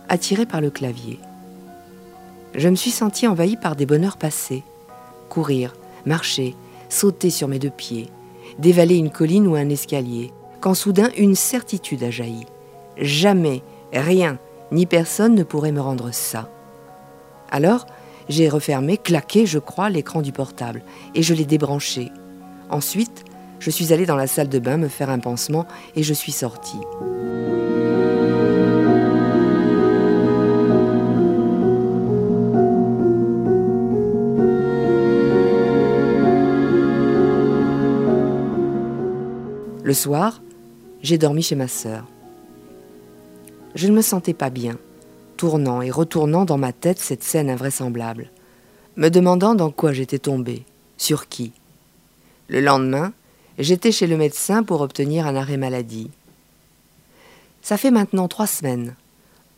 attiré 0.10 0.46
par 0.46 0.60
le 0.60 0.70
clavier. 0.70 1.20
Je 2.56 2.68
me 2.68 2.76
suis 2.76 2.92
senti 2.92 3.28
envahi 3.28 3.56
par 3.56 3.76
des 3.76 3.86
bonheurs 3.86 4.18
passés. 4.18 4.64
Courir, 5.30 5.74
marcher, 6.06 6.56
sauter 6.90 7.30
sur 7.30 7.48
mes 7.48 7.60
deux 7.60 7.70
pieds, 7.70 8.10
dévaler 8.58 8.96
une 8.96 9.12
colline 9.12 9.48
ou 9.48 9.56
un 9.56 9.70
escalier, 9.70 10.32
quand 10.60 10.74
soudain 10.74 11.10
une 11.18 11.36
certitude 11.36 12.04
a 12.04 12.12
jailli. 12.12 12.46
Jamais, 12.98 13.62
rien, 13.94 14.38
ni 14.72 14.86
personne 14.86 15.36
ne 15.36 15.44
pourrait 15.44 15.72
me 15.72 15.82
rendre 15.82 16.12
ça. 16.12 16.50
Alors, 17.52 17.86
j'ai 18.28 18.50
refermé, 18.50 18.98
claqué, 18.98 19.46
je 19.46 19.60
crois, 19.60 19.90
l'écran 19.90 20.22
du 20.22 20.32
portable, 20.32 20.84
et 21.16 21.24
je 21.24 21.34
l'ai 21.34 21.46
débranché. 21.46 22.12
Ensuite, 22.70 23.24
je 23.60 23.70
suis 23.70 23.94
allée 23.94 24.06
dans 24.06 24.16
la 24.16 24.28
salle 24.28 24.50
de 24.50 24.60
bain 24.60 24.78
me 24.78 24.88
faire 24.88 25.10
un 25.10 25.20
pansement 25.20 25.66
et 25.96 26.04
je 26.04 26.14
suis 26.14 26.32
sortie. 26.32 26.80
Le 39.90 39.96
soir, 39.96 40.40
j'ai 41.02 41.18
dormi 41.18 41.42
chez 41.42 41.56
ma 41.56 41.68
sœur. 41.68 42.06
Je 43.74 43.88
ne 43.88 43.94
me 43.96 44.04
sentais 44.04 44.36
pas 44.36 44.52
bien, 44.52 44.78
tournant 45.36 45.82
et 45.82 45.90
retournant 45.90 46.46
dans 46.46 46.60
ma 46.60 46.74
tête 46.74 47.00
cette 47.00 47.24
scène 47.24 47.50
invraisemblable, 47.50 48.30
me 48.98 49.10
demandant 49.10 49.56
dans 49.56 49.72
quoi 49.72 49.92
j'étais 49.92 50.20
tombée, 50.20 50.64
sur 51.00 51.28
qui. 51.28 51.54
Le 52.50 52.62
lendemain, 52.62 53.14
J'étais 53.58 53.92
chez 53.92 54.06
le 54.06 54.16
médecin 54.16 54.62
pour 54.62 54.82
obtenir 54.82 55.26
un 55.26 55.36
arrêt 55.36 55.58
maladie. 55.58 56.12
Ça 57.64 57.76
fait 57.76 57.90
maintenant 57.90 58.28
trois 58.28 58.46
semaines. 58.46 58.94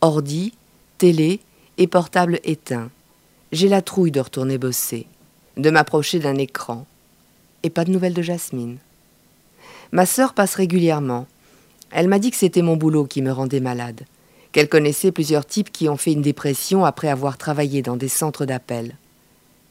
Ordi, 0.00 0.54
télé 0.96 1.40
et 1.76 1.86
portable 1.86 2.40
éteint. 2.42 2.88
J'ai 3.52 3.68
la 3.68 3.82
trouille 3.82 4.12
de 4.12 4.20
retourner 4.20 4.56
bosser, 4.56 5.06
de 5.58 5.68
m'approcher 5.68 6.20
d'un 6.20 6.36
écran. 6.36 6.86
Et 7.64 7.68
pas 7.68 7.84
de 7.84 7.90
nouvelles 7.90 8.14
de 8.14 8.22
Jasmine. 8.22 8.78
Ma 9.92 10.06
sœur 10.06 10.32
passe 10.32 10.54
régulièrement. 10.54 11.26
Elle 11.90 12.08
m'a 12.08 12.18
dit 12.18 12.30
que 12.30 12.38
c'était 12.38 12.62
mon 12.62 12.76
boulot 12.76 13.04
qui 13.04 13.20
me 13.20 13.30
rendait 13.30 13.60
malade, 13.60 14.00
qu'elle 14.50 14.70
connaissait 14.70 15.12
plusieurs 15.12 15.44
types 15.44 15.70
qui 15.70 15.86
ont 15.90 15.98
fait 15.98 16.12
une 16.12 16.22
dépression 16.22 16.86
après 16.86 17.08
avoir 17.08 17.36
travaillé 17.36 17.82
dans 17.82 17.96
des 17.96 18.08
centres 18.08 18.46
d'appel, 18.46 18.96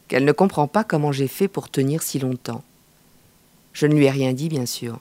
qu'elle 0.08 0.24
ne 0.24 0.32
comprend 0.32 0.68
pas 0.68 0.84
comment 0.84 1.12
j'ai 1.12 1.28
fait 1.28 1.48
pour 1.48 1.70
tenir 1.70 2.04
si 2.04 2.20
longtemps. 2.20 2.64
Je 3.74 3.88
ne 3.88 3.96
lui 3.96 4.06
ai 4.06 4.12
rien 4.12 4.34
dit, 4.34 4.48
bien 4.48 4.68
sûr. 4.68 5.00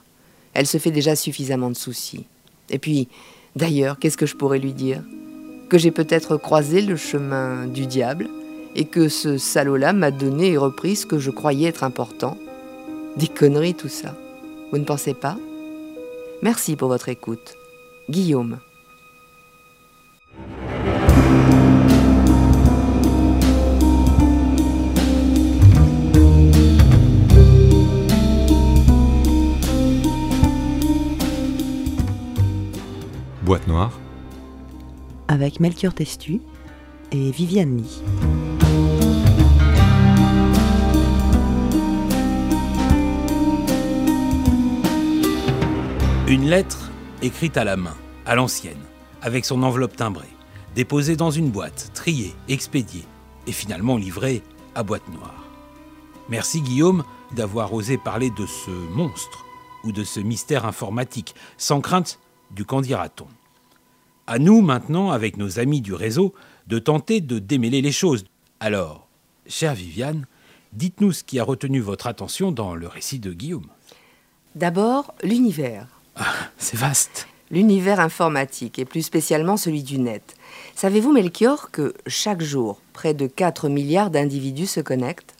Elle 0.55 0.65
se 0.65 0.79
fait 0.79 0.89
déjà 0.89 1.15
suffisamment 1.15 1.69
de 1.69 1.75
soucis. 1.75 2.25
Et 2.71 2.79
puis, 2.79 3.07
d'ailleurs, 3.55 3.99
qu'est-ce 3.99 4.17
que 4.17 4.25
je 4.25 4.35
pourrais 4.35 4.59
lui 4.59 4.73
dire? 4.73 5.03
Que 5.69 5.77
j'ai 5.77 5.91
peut-être 5.91 6.35
croisé 6.37 6.81
le 6.81 6.95
chemin 6.95 7.67
du 7.67 7.85
diable 7.85 8.27
et 8.75 8.85
que 8.85 9.07
ce 9.07 9.37
salaud-là 9.37 9.93
m'a 9.93 10.09
donné 10.09 10.53
et 10.53 10.57
repris 10.57 10.95
ce 10.95 11.05
que 11.05 11.19
je 11.19 11.29
croyais 11.29 11.69
être 11.69 11.83
important. 11.83 12.37
Des 13.17 13.27
conneries 13.27 13.75
tout 13.75 13.87
ça. 13.89 14.15
Vous 14.71 14.77
ne 14.77 14.85
pensez 14.85 15.13
pas? 15.13 15.37
Merci 16.41 16.77
pour 16.77 16.87
votre 16.87 17.09
écoute. 17.09 17.55
Guillaume. 18.09 18.59
Boîte 33.43 33.67
noire. 33.67 33.91
Avec 35.27 35.59
Melchior 35.59 35.93
Testu 35.93 36.39
et 37.11 37.31
Viviane 37.31 37.75
Lee. 37.75 38.30
Une 46.31 46.47
lettre 46.49 46.89
écrite 47.21 47.57
à 47.57 47.65
la 47.65 47.75
main, 47.75 47.97
à 48.25 48.35
l'ancienne, 48.35 48.79
avec 49.21 49.43
son 49.43 49.63
enveloppe 49.63 49.97
timbrée, 49.97 50.29
déposée 50.75 51.17
dans 51.17 51.29
une 51.29 51.51
boîte, 51.51 51.91
triée, 51.93 52.33
expédiée, 52.47 53.03
et 53.47 53.51
finalement 53.51 53.97
livrée 53.97 54.41
à 54.73 54.83
boîte 54.83 55.05
noire. 55.09 55.43
Merci 56.29 56.61
Guillaume 56.61 57.03
d'avoir 57.35 57.73
osé 57.73 57.97
parler 57.97 58.29
de 58.29 58.45
ce 58.45 58.71
monstre 58.71 59.43
ou 59.83 59.91
de 59.91 60.05
ce 60.05 60.21
mystère 60.21 60.65
informatique, 60.65 61.35
sans 61.57 61.81
crainte 61.81 62.17
du 62.49 62.63
qu'en 62.63 62.79
dira-t-on. 62.79 63.27
À 64.25 64.39
nous 64.39 64.61
maintenant, 64.61 65.11
avec 65.11 65.35
nos 65.35 65.59
amis 65.59 65.81
du 65.81 65.93
réseau, 65.93 66.33
de 66.67 66.79
tenter 66.79 67.19
de 67.19 67.39
démêler 67.39 67.81
les 67.81 67.91
choses. 67.91 68.23
Alors, 68.61 69.09
chère 69.47 69.75
Viviane, 69.75 70.25
dites-nous 70.71 71.11
ce 71.11 71.25
qui 71.25 71.39
a 71.39 71.43
retenu 71.43 71.81
votre 71.81 72.07
attention 72.07 72.53
dans 72.53 72.73
le 72.73 72.87
récit 72.87 73.19
de 73.19 73.33
Guillaume. 73.33 73.67
D'abord, 74.55 75.13
l'univers. 75.23 76.00
Ah, 76.15 76.33
c'est 76.57 76.77
vaste. 76.77 77.27
L'univers 77.49 77.99
informatique, 77.99 78.79
et 78.79 78.85
plus 78.85 79.01
spécialement 79.01 79.57
celui 79.57 79.83
du 79.83 79.99
net. 79.99 80.35
Savez-vous, 80.75 81.11
Melchior, 81.11 81.69
que 81.71 81.93
chaque 82.07 82.41
jour, 82.41 82.81
près 82.93 83.13
de 83.13 83.27
4 83.27 83.67
milliards 83.67 84.09
d'individus 84.09 84.67
se 84.67 84.79
connectent? 84.79 85.35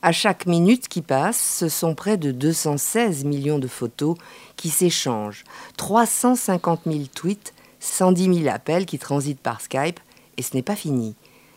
À 0.00 0.12
chaque 0.12 0.46
minute 0.46 0.86
qui 0.86 1.02
passe, 1.02 1.58
ce 1.58 1.68
sont 1.68 1.96
près 1.96 2.16
de 2.16 2.30
216 2.30 3.24
millions 3.24 3.58
de 3.58 3.66
photos 3.66 4.16
qui 4.56 4.68
s'échangent, 4.68 5.42
350 5.76 6.82
000 6.86 6.98
tweets, 7.12 7.52
110 7.80 8.42
000 8.42 8.54
appels 8.54 8.86
qui 8.86 8.98
transitent 9.00 9.40
par 9.40 9.60
Skype, 9.60 9.98
et 10.36 10.42
ce 10.42 10.54
n'est 10.54 10.62
pas 10.62 10.76
fini. 10.76 11.16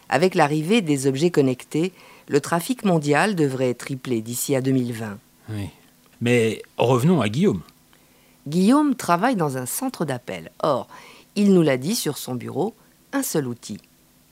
Avec 0.10 0.34
l'arrivée 0.34 0.82
des 0.82 1.06
objets 1.06 1.30
connectés, 1.30 1.93
le 2.28 2.41
trafic 2.41 2.84
mondial 2.84 3.36
devrait 3.36 3.76
tripler 3.76 4.21
d'ici 4.21 4.56
à 4.56 4.62
2020. 4.62 5.19
Oui. 5.50 5.69
Mais 6.19 6.63
revenons 6.78 7.21
à 7.21 7.30
Guillaume. 7.30 7.62
Guillaume 8.47 8.95
travaille 8.95 9.36
dans 9.36 9.58
un 9.58 9.65
centre 9.65 10.06
d'appel. 10.06 10.51
Or, 10.63 10.88
il 11.36 11.54
nous 11.54 11.62
l'a 11.62 11.77
dit 11.77 11.95
sur 11.95 12.17
son 12.17 12.36
bureau, 12.36 12.75
un 13.13 13.23
seul 13.23 13.47
outil. 13.47 13.77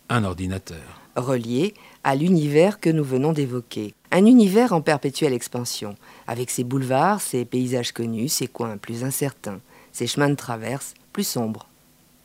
Un 0.09 0.23
ordinateur. 0.23 1.01
Relié 1.15 1.73
à 2.03 2.15
l'univers 2.15 2.79
que 2.79 2.89
nous 2.89 3.03
venons 3.03 3.33
d'évoquer. 3.33 3.93
Un 4.11 4.25
univers 4.25 4.73
en 4.73 4.81
perpétuelle 4.81 5.33
expansion, 5.33 5.95
avec 6.27 6.49
ses 6.49 6.63
boulevards, 6.63 7.21
ses 7.21 7.45
paysages 7.45 7.91
connus, 7.91 8.29
ses 8.29 8.47
coins 8.47 8.77
plus 8.77 9.03
incertains, 9.03 9.59
ses 9.91 10.07
chemins 10.07 10.29
de 10.29 10.35
traverse 10.35 10.93
plus 11.13 11.27
sombres. 11.27 11.67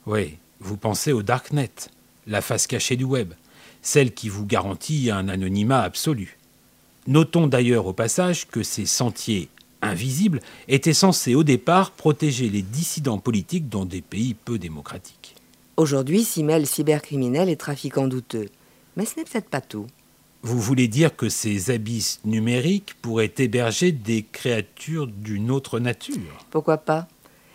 Oui, 0.06 0.38
vous 0.60 0.76
pensez 0.76 1.12
au 1.12 1.22
Darknet, 1.22 1.70
la 2.26 2.40
face 2.40 2.66
cachée 2.66 2.96
du 2.96 3.04
web, 3.04 3.34
celle 3.82 4.14
qui 4.14 4.30
vous 4.30 4.46
garantit 4.46 5.10
un 5.10 5.28
anonymat 5.28 5.82
absolu. 5.82 6.38
Notons 7.06 7.46
d'ailleurs 7.46 7.86
au 7.86 7.92
passage 7.92 8.48
que 8.48 8.62
ces 8.62 8.86
sentiers 8.86 9.50
invisibles 9.84 10.40
étaient 10.68 10.92
censés 10.92 11.34
au 11.34 11.44
départ 11.44 11.92
protéger 11.92 12.48
les 12.48 12.62
dissidents 12.62 13.18
politiques 13.18 13.68
dans 13.68 13.84
des 13.84 14.00
pays 14.00 14.34
peu 14.34 14.58
démocratiques. 14.58 15.34
Aujourd'hui 15.76 16.24
s'y 16.24 16.44
mêlent 16.44 16.66
cybercriminels 16.66 17.48
et 17.48 17.56
trafiquants 17.56 18.08
douteux. 18.08 18.48
Mais 18.96 19.04
ce 19.04 19.18
n'est 19.18 19.24
peut-être 19.24 19.48
pas 19.48 19.60
tout. 19.60 19.86
Vous 20.42 20.60
voulez 20.60 20.88
dire 20.88 21.16
que 21.16 21.28
ces 21.28 21.70
abysses 21.70 22.20
numériques 22.24 22.94
pourraient 23.00 23.32
héberger 23.38 23.92
des 23.92 24.24
créatures 24.30 25.06
d'une 25.06 25.50
autre 25.50 25.80
nature? 25.80 26.44
Pourquoi 26.50 26.76
pas? 26.76 27.08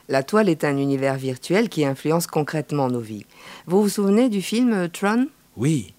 La 0.08 0.24
toile 0.24 0.50
est 0.50 0.63
un 0.63 0.76
univers 0.76 1.15
virtuel 1.15 1.70
qui 1.70 1.86
influence 1.86 2.26
concrètement 2.26 2.89
nos 2.89 3.00
vies. 3.00 3.28
Vous 3.68 3.84
vous 3.84 3.89
souvenez 3.89 4.28
du 4.28 4.42
film 4.42 4.89
Tron? 4.89 5.28
Oui, 5.56 5.94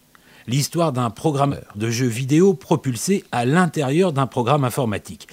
l'histoire 0.49 0.93
d'un 0.93 1.11
programmeur 1.11 1.73
de 1.77 1.91
jeux 1.91 2.09
vidéo 2.09 2.55
propulsé 2.55 3.25
à 3.31 3.45
l'intérieur 3.45 4.13
d'un 4.13 4.27
programme 4.27 4.65
informatique. 4.65 5.29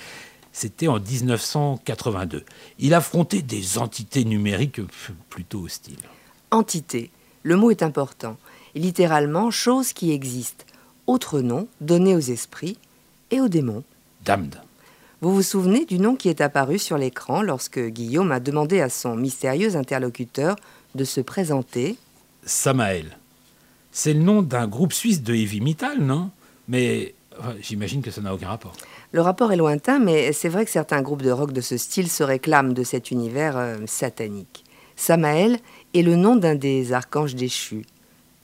C'était 0.60 0.88
en 0.88 1.00
1982. 1.00 2.44
Il 2.80 2.96
affrontait 2.96 3.44
des 3.44 3.78
entités 3.78 4.26
numériques 4.26 4.82
plutôt 5.30 5.66
hostiles. 5.66 6.02
Entité, 6.50 7.12
le 7.44 7.58
mot 7.58 7.70
est 7.70 7.84
important. 7.84 8.38
Littéralement, 8.74 9.52
chose 9.52 9.94
qui 9.94 10.12
existe. 10.12 10.66
Autre 11.06 11.42
nom 11.42 11.68
donné 11.80 12.16
aux 12.16 12.20
esprits 12.20 12.80
et 13.30 13.40
aux 13.40 13.50
démons. 13.50 13.84
Damned. 14.26 14.60
Vous 15.22 15.32
vous 15.32 15.44
souvenez 15.44 15.86
du 15.86 16.00
nom 16.00 16.16
qui 16.16 16.28
est 16.28 16.42
apparu 16.42 16.80
sur 16.80 16.98
l'écran 16.98 17.44
lorsque 17.44 17.80
Guillaume 17.80 18.32
a 18.32 18.40
demandé 18.40 18.82
à 18.82 18.90
son 18.90 19.16
mystérieux 19.16 19.76
interlocuteur 19.76 20.56
de 20.96 21.04
se 21.04 21.22
présenter? 21.22 21.98
Samael. 22.44 23.20
C'est 23.92 24.14
le 24.14 24.22
nom 24.22 24.42
d'un 24.42 24.68
groupe 24.68 24.94
suisse 24.94 25.22
de 25.22 25.36
heavy 25.36 25.62
metal, 25.62 26.00
non? 26.00 26.32
Mais 26.68 27.14
j'imagine 27.62 28.02
que 28.02 28.10
ça 28.10 28.22
n'a 28.22 28.34
aucun 28.34 28.48
rapport. 28.48 28.74
Le 29.14 29.22
rapport 29.22 29.54
est 29.54 29.58
lointain, 29.58 30.00
mais 30.00 30.34
c'est 30.34 30.50
vrai 30.50 30.66
que 30.66 30.72
certains 30.72 31.02
groupes 31.02 31.22
de 31.22 31.32
rock 31.32 31.54
de 31.54 31.62
ce 31.62 31.78
style 31.78 32.10
se 32.10 32.24
réclament 32.24 32.74
de 32.74 32.84
cet 32.84 33.10
univers 33.10 33.58
euh, 33.58 33.78
satanique. 33.86 34.66
Samael 34.98 35.60
est 35.94 36.02
le 36.02 36.16
nom 36.16 36.36
d'un 36.36 36.56
des 36.56 36.92
archanges 36.92 37.36
déchus, 37.36 37.86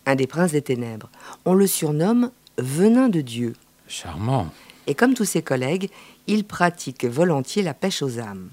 un 0.06 0.16
des 0.16 0.28
princes 0.28 0.52
des 0.54 0.62
ténèbres. 0.62 1.10
On 1.46 1.54
le 1.54 1.68
surnomme 1.68 2.32
Venin 2.58 3.10
de 3.10 3.22
Dieu. 3.22 3.54
Charmant. 3.88 4.48
Et 4.88 4.96
comme 4.96 5.16
tous 5.16 5.26
ses 5.26 5.42
collègues, 5.42 5.90
il 6.28 6.46
pratique 6.46 7.06
volontiers 7.06 7.64
la 7.64 7.74
pêche 7.74 8.02
aux 8.02 8.20
âmes. 8.20 8.50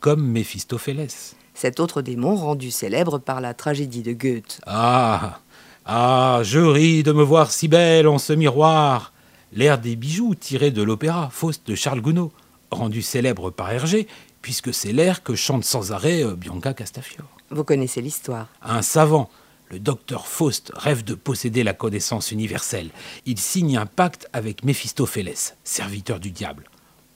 Comme 0.00 0.24
Méphistophélès. 0.24 1.34
Cet 1.54 1.80
autre 1.80 2.02
démon 2.02 2.36
rendu 2.36 2.70
célèbre 2.70 3.18
par 3.18 3.40
la 3.40 3.54
tragédie 3.54 4.02
de 4.02 4.12
Goethe. 4.12 4.60
Ah 4.66 5.40
Ah 5.86 6.40
Je 6.42 6.60
ris 6.60 7.02
de 7.02 7.12
me 7.12 7.22
voir 7.22 7.50
si 7.50 7.66
belle 7.66 8.06
en 8.06 8.18
ce 8.18 8.32
miroir 8.32 9.12
L'air 9.52 9.78
des 9.78 9.96
bijoux 9.96 10.34
tiré 10.34 10.70
de 10.70 10.82
l'opéra 10.82 11.30
Faust 11.30 11.66
de 11.66 11.74
Charles 11.74 12.00
Gounod, 12.00 12.30
rendu 12.70 13.02
célèbre 13.02 13.50
par 13.50 13.70
Hergé, 13.70 14.06
puisque 14.42 14.74
c'est 14.74 14.92
l'air 14.92 15.22
que 15.22 15.34
chante 15.34 15.64
sans 15.64 15.92
arrêt 15.92 16.24
euh, 16.24 16.34
Bianca 16.34 16.74
Castafiore. 16.74 17.28
Vous 17.50 17.64
connaissez 17.64 18.00
l'histoire. 18.00 18.48
Un 18.62 18.82
savant, 18.82 19.30
le 19.70 19.78
docteur 19.78 20.26
Faust, 20.26 20.72
rêve 20.74 21.04
de 21.04 21.14
posséder 21.14 21.62
la 21.62 21.74
connaissance 21.74 22.32
universelle. 22.32 22.90
Il 23.24 23.38
signe 23.38 23.76
un 23.76 23.86
pacte 23.86 24.28
avec 24.32 24.64
Méphistophélès, 24.64 25.56
serviteur 25.64 26.20
du 26.20 26.30
diable. 26.30 26.64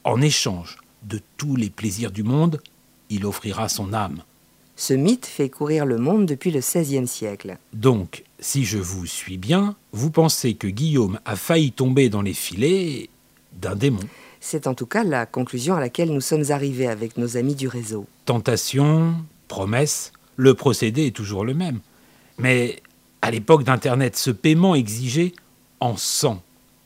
En 0.04 0.20
échange 0.20 0.78
de 1.02 1.20
tous 1.36 1.56
les 1.56 1.70
plaisirs 1.70 2.12
du 2.12 2.22
monde, 2.22 2.60
il 3.10 3.26
offrira 3.26 3.68
son 3.68 3.92
âme. 3.92 4.22
Ce 4.80 4.94
mythe 4.94 5.26
fait 5.26 5.50
courir 5.50 5.84
le 5.84 5.98
monde 5.98 6.24
depuis 6.24 6.50
le 6.50 6.60
XVIe 6.60 7.06
siècle. 7.06 7.58
Donc, 7.74 8.24
si 8.38 8.64
je 8.64 8.78
vous 8.78 9.04
suis 9.04 9.36
bien, 9.36 9.76
vous 9.92 10.10
pensez 10.10 10.54
que 10.54 10.68
Guillaume 10.68 11.20
a 11.26 11.36
failli 11.36 11.70
tomber 11.70 12.08
dans 12.08 12.22
les 12.22 12.32
filets 12.32 13.10
d'un 13.52 13.76
démon. 13.76 14.00
C'est 14.40 14.66
en 14.66 14.72
tout 14.72 14.86
cas 14.86 15.04
la 15.04 15.26
conclusion 15.26 15.74
à 15.74 15.80
laquelle 15.80 16.10
nous 16.10 16.22
sommes 16.22 16.44
arrivés 16.48 16.86
avec 16.86 17.18
nos 17.18 17.36
amis 17.36 17.54
du 17.54 17.68
réseau. 17.68 18.06
Tentation, 18.24 19.16
promesse, 19.48 20.12
le 20.36 20.54
procédé 20.54 21.08
est 21.08 21.14
toujours 21.14 21.44
le 21.44 21.52
même. 21.52 21.80
Mais 22.38 22.80
à 23.20 23.30
l'époque 23.30 23.64
d'Internet, 23.64 24.16
ce 24.16 24.30
paiement 24.30 24.74
exigé 24.74 25.34
en 25.80 25.98
sang 25.98 26.42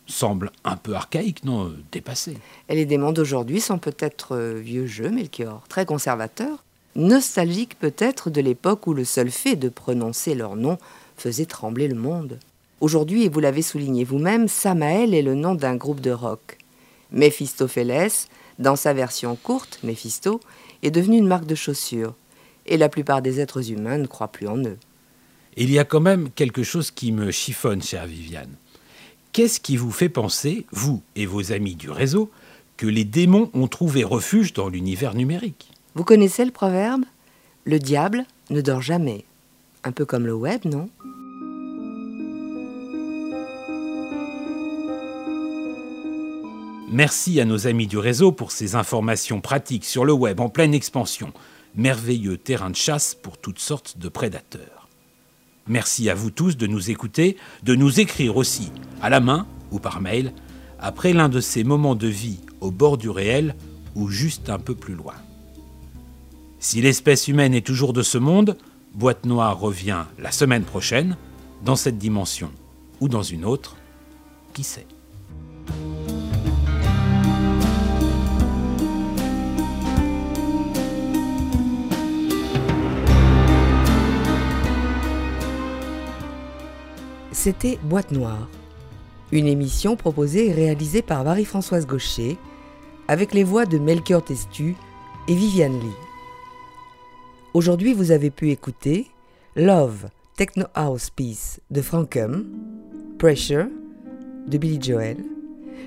semble 0.07 0.51
un 0.65 0.77
peu 0.77 0.95
archaïque, 0.97 1.45
non 1.45 1.73
Dépassé. 1.93 2.39
Et 2.69 2.75
les 2.75 2.87
démons 2.87 3.13
d'aujourd'hui 3.13 3.61
sont 3.61 3.79
peut-être 3.79 4.35
euh, 4.35 4.59
vieux 4.61 4.87
jeux, 4.87 5.11
Melchior, 5.11 5.63
très 5.69 5.87
conservateurs, 5.87 6.65
nostalgiques 6.97 7.79
peut-être 7.79 8.31
de 8.31 8.41
l'époque 8.41 8.87
où 8.87 8.95
le 8.95 9.05
seul 9.05 9.31
fait 9.31 9.57
de 9.57 9.69
prononcer 9.69 10.35
leur 10.35 10.57
nom 10.57 10.79
faisait 11.17 11.47
trembler 11.47 11.89
le 11.89 11.95
monde. 11.95 12.39
Aujourd'hui, 12.81 13.25
et 13.25 13.29
vous 13.29 13.41
l'avez 13.41 13.63
souligné 13.63 14.05
vous-même, 14.05 14.49
Samael 14.49 15.15
est 15.15 15.23
le 15.23 15.35
nom 15.35 15.55
d'un 15.55 15.77
groupe 15.77 16.01
de 16.01 16.11
rock. 16.11 16.59
Méphistophélès, 17.13 18.29
dans 18.59 18.77
sa 18.77 18.93
version 18.93 19.37
courte, 19.37 19.79
Méphisto, 19.83 20.41
est 20.83 20.91
devenu 20.91 21.19
une 21.19 21.27
marque 21.27 21.47
de 21.47 21.55
chaussures. 21.55 22.15
Et 22.67 22.77
la 22.77 22.89
plupart 22.89 23.23
des 23.23 23.41
êtres 23.41 23.71
humains 23.71 23.99
ne 23.99 24.07
croient 24.07 24.33
plus 24.33 24.49
en 24.49 24.59
eux. 24.59 24.79
Il 25.57 25.71
y 25.71 25.79
a 25.79 25.85
quand 25.85 26.01
même 26.01 26.31
quelque 26.31 26.63
chose 26.63 26.91
qui 26.91 27.13
me 27.13 27.31
chiffonne, 27.31 27.83
chère 27.83 28.07
Viviane. 28.07 28.55
Qu'est-ce 29.33 29.61
qui 29.61 29.77
vous 29.77 29.91
fait 29.91 30.09
penser, 30.09 30.67
vous 30.73 31.03
et 31.17 31.27
vos 31.27 31.53
amis 31.53 31.75
du 31.75 31.91
réseau, 31.91 32.31
que 32.77 32.87
les 32.87 33.05
démons 33.05 33.51
ont 33.55 33.69
trouvé 33.69 34.05
refuge 34.05 34.53
dans 34.53 34.69
l'univers 34.69 35.15
numérique? 35.15 35.74
Vous 35.97 36.03
connaissez 36.03 36.45
le 36.45 36.51
proverbe 36.51 37.05
Le 37.65 37.79
diable 37.79 38.25
ne 38.51 38.61
dort 38.61 38.83
jamais. 38.83 39.25
Un 39.85 39.93
peu 39.93 40.05
comme 40.05 40.27
le 40.27 40.35
web, 40.35 40.65
non? 40.65 40.89
Merci 46.91 47.41
à 47.41 47.45
nos 47.45 47.69
amis 47.69 47.87
du 47.87 47.97
réseau 47.97 48.33
pour 48.33 48.51
ces 48.51 48.75
informations 48.75 49.41
pratiques 49.41 49.85
sur 49.85 50.05
le 50.05 50.13
web 50.13 50.41
en 50.41 50.49
pleine 50.49 50.75
expansion. 50.75 51.33
Merveilleux 51.77 52.39
terrain 52.39 52.71
de 52.71 52.77
chasse 52.77 53.15
pour 53.15 53.39
toutes 53.39 53.61
sortes 53.61 53.99
de 53.99 54.09
prédateurs. 54.09 54.89
Merci 55.69 56.11
à 56.11 56.15
vous 56.15 56.31
tous 56.31 56.57
de 56.57 56.67
nous 56.67 56.91
écouter, 56.91 57.37
de 57.63 57.75
nous 57.77 58.01
écrire 58.01 58.37
aussi, 58.37 58.73
à 59.01 59.11
la 59.11 59.21
main 59.21 59.47
ou 59.71 59.79
par 59.79 60.01
mail, 60.01 60.33
après 60.81 61.13
l'un 61.13 61.29
de 61.29 61.41
ces 61.41 61.63
moments 61.63 61.95
de 61.95 62.09
vie 62.09 62.41
au 62.61 62.73
bord 62.73 62.99
du 62.99 63.11
réel 63.11 63.55
ou 63.95 64.09
juste 64.09 64.51
un 64.51 64.59
peu 64.59 64.75
plus 64.75 64.95
loin. 64.95 65.15
Si 66.65 66.81
l'espèce 66.81 67.29
humaine 67.29 67.53
est 67.53 67.67
toujours 67.67 67.93
de 67.93 68.03
ce 68.03 68.17
monde, 68.17 68.57
Boîte 68.95 69.27
Noire 69.27 69.61
revient 69.61 70.05
la 70.19 70.33
semaine 70.33 70.63
prochaine, 70.63 71.19
dans 71.63 71.77
cette 71.77 71.99
dimension 71.99 72.51
ou 73.03 73.09
dans 73.11 73.23
une 73.23 73.45
autre, 73.45 73.77
qui 74.55 74.65
sait 74.65 74.87
C'était 87.31 87.79
Boîte 87.83 88.11
Noire, 88.11 88.49
une 89.33 89.49
émission 89.49 89.97
proposée 89.97 90.49
et 90.49 90.53
réalisée 90.55 91.03
par 91.03 91.25
Marie-Françoise 91.25 91.87
Gaucher, 91.87 92.39
avec 93.07 93.35
les 93.35 93.45
voix 93.45 93.67
de 93.67 93.77
Melchior 93.77 94.25
Testu 94.25 94.77
et 95.29 95.35
Viviane 95.35 95.79
Lee. 95.79 96.04
Aujourd'hui, 97.55 97.95
vous 97.95 98.11
avez 98.11 98.31
pu 98.31 98.51
écouter 98.51 99.07
Love, 99.55 100.09
Techno 100.37 100.65
House 100.75 101.09
Peace 101.11 101.61
de 101.71 101.83
Frankum, 101.83 102.47
Pressure 103.17 103.69
de 104.49 104.59
Billy 104.59 104.81
Joel, 104.83 105.19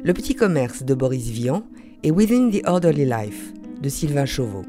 Le 0.01 0.13
Petit 0.13 0.33
Commerce 0.33 0.83
de 0.83 0.93
Boris 0.93 1.27
Vian 1.27 1.63
et 2.03 2.11
Within 2.11 2.51
the 2.51 2.65
Orderly 2.65 3.03
Life 3.03 3.51
de 3.81 3.89
Sylvain 3.89 4.25
Chauveau. 4.25 4.63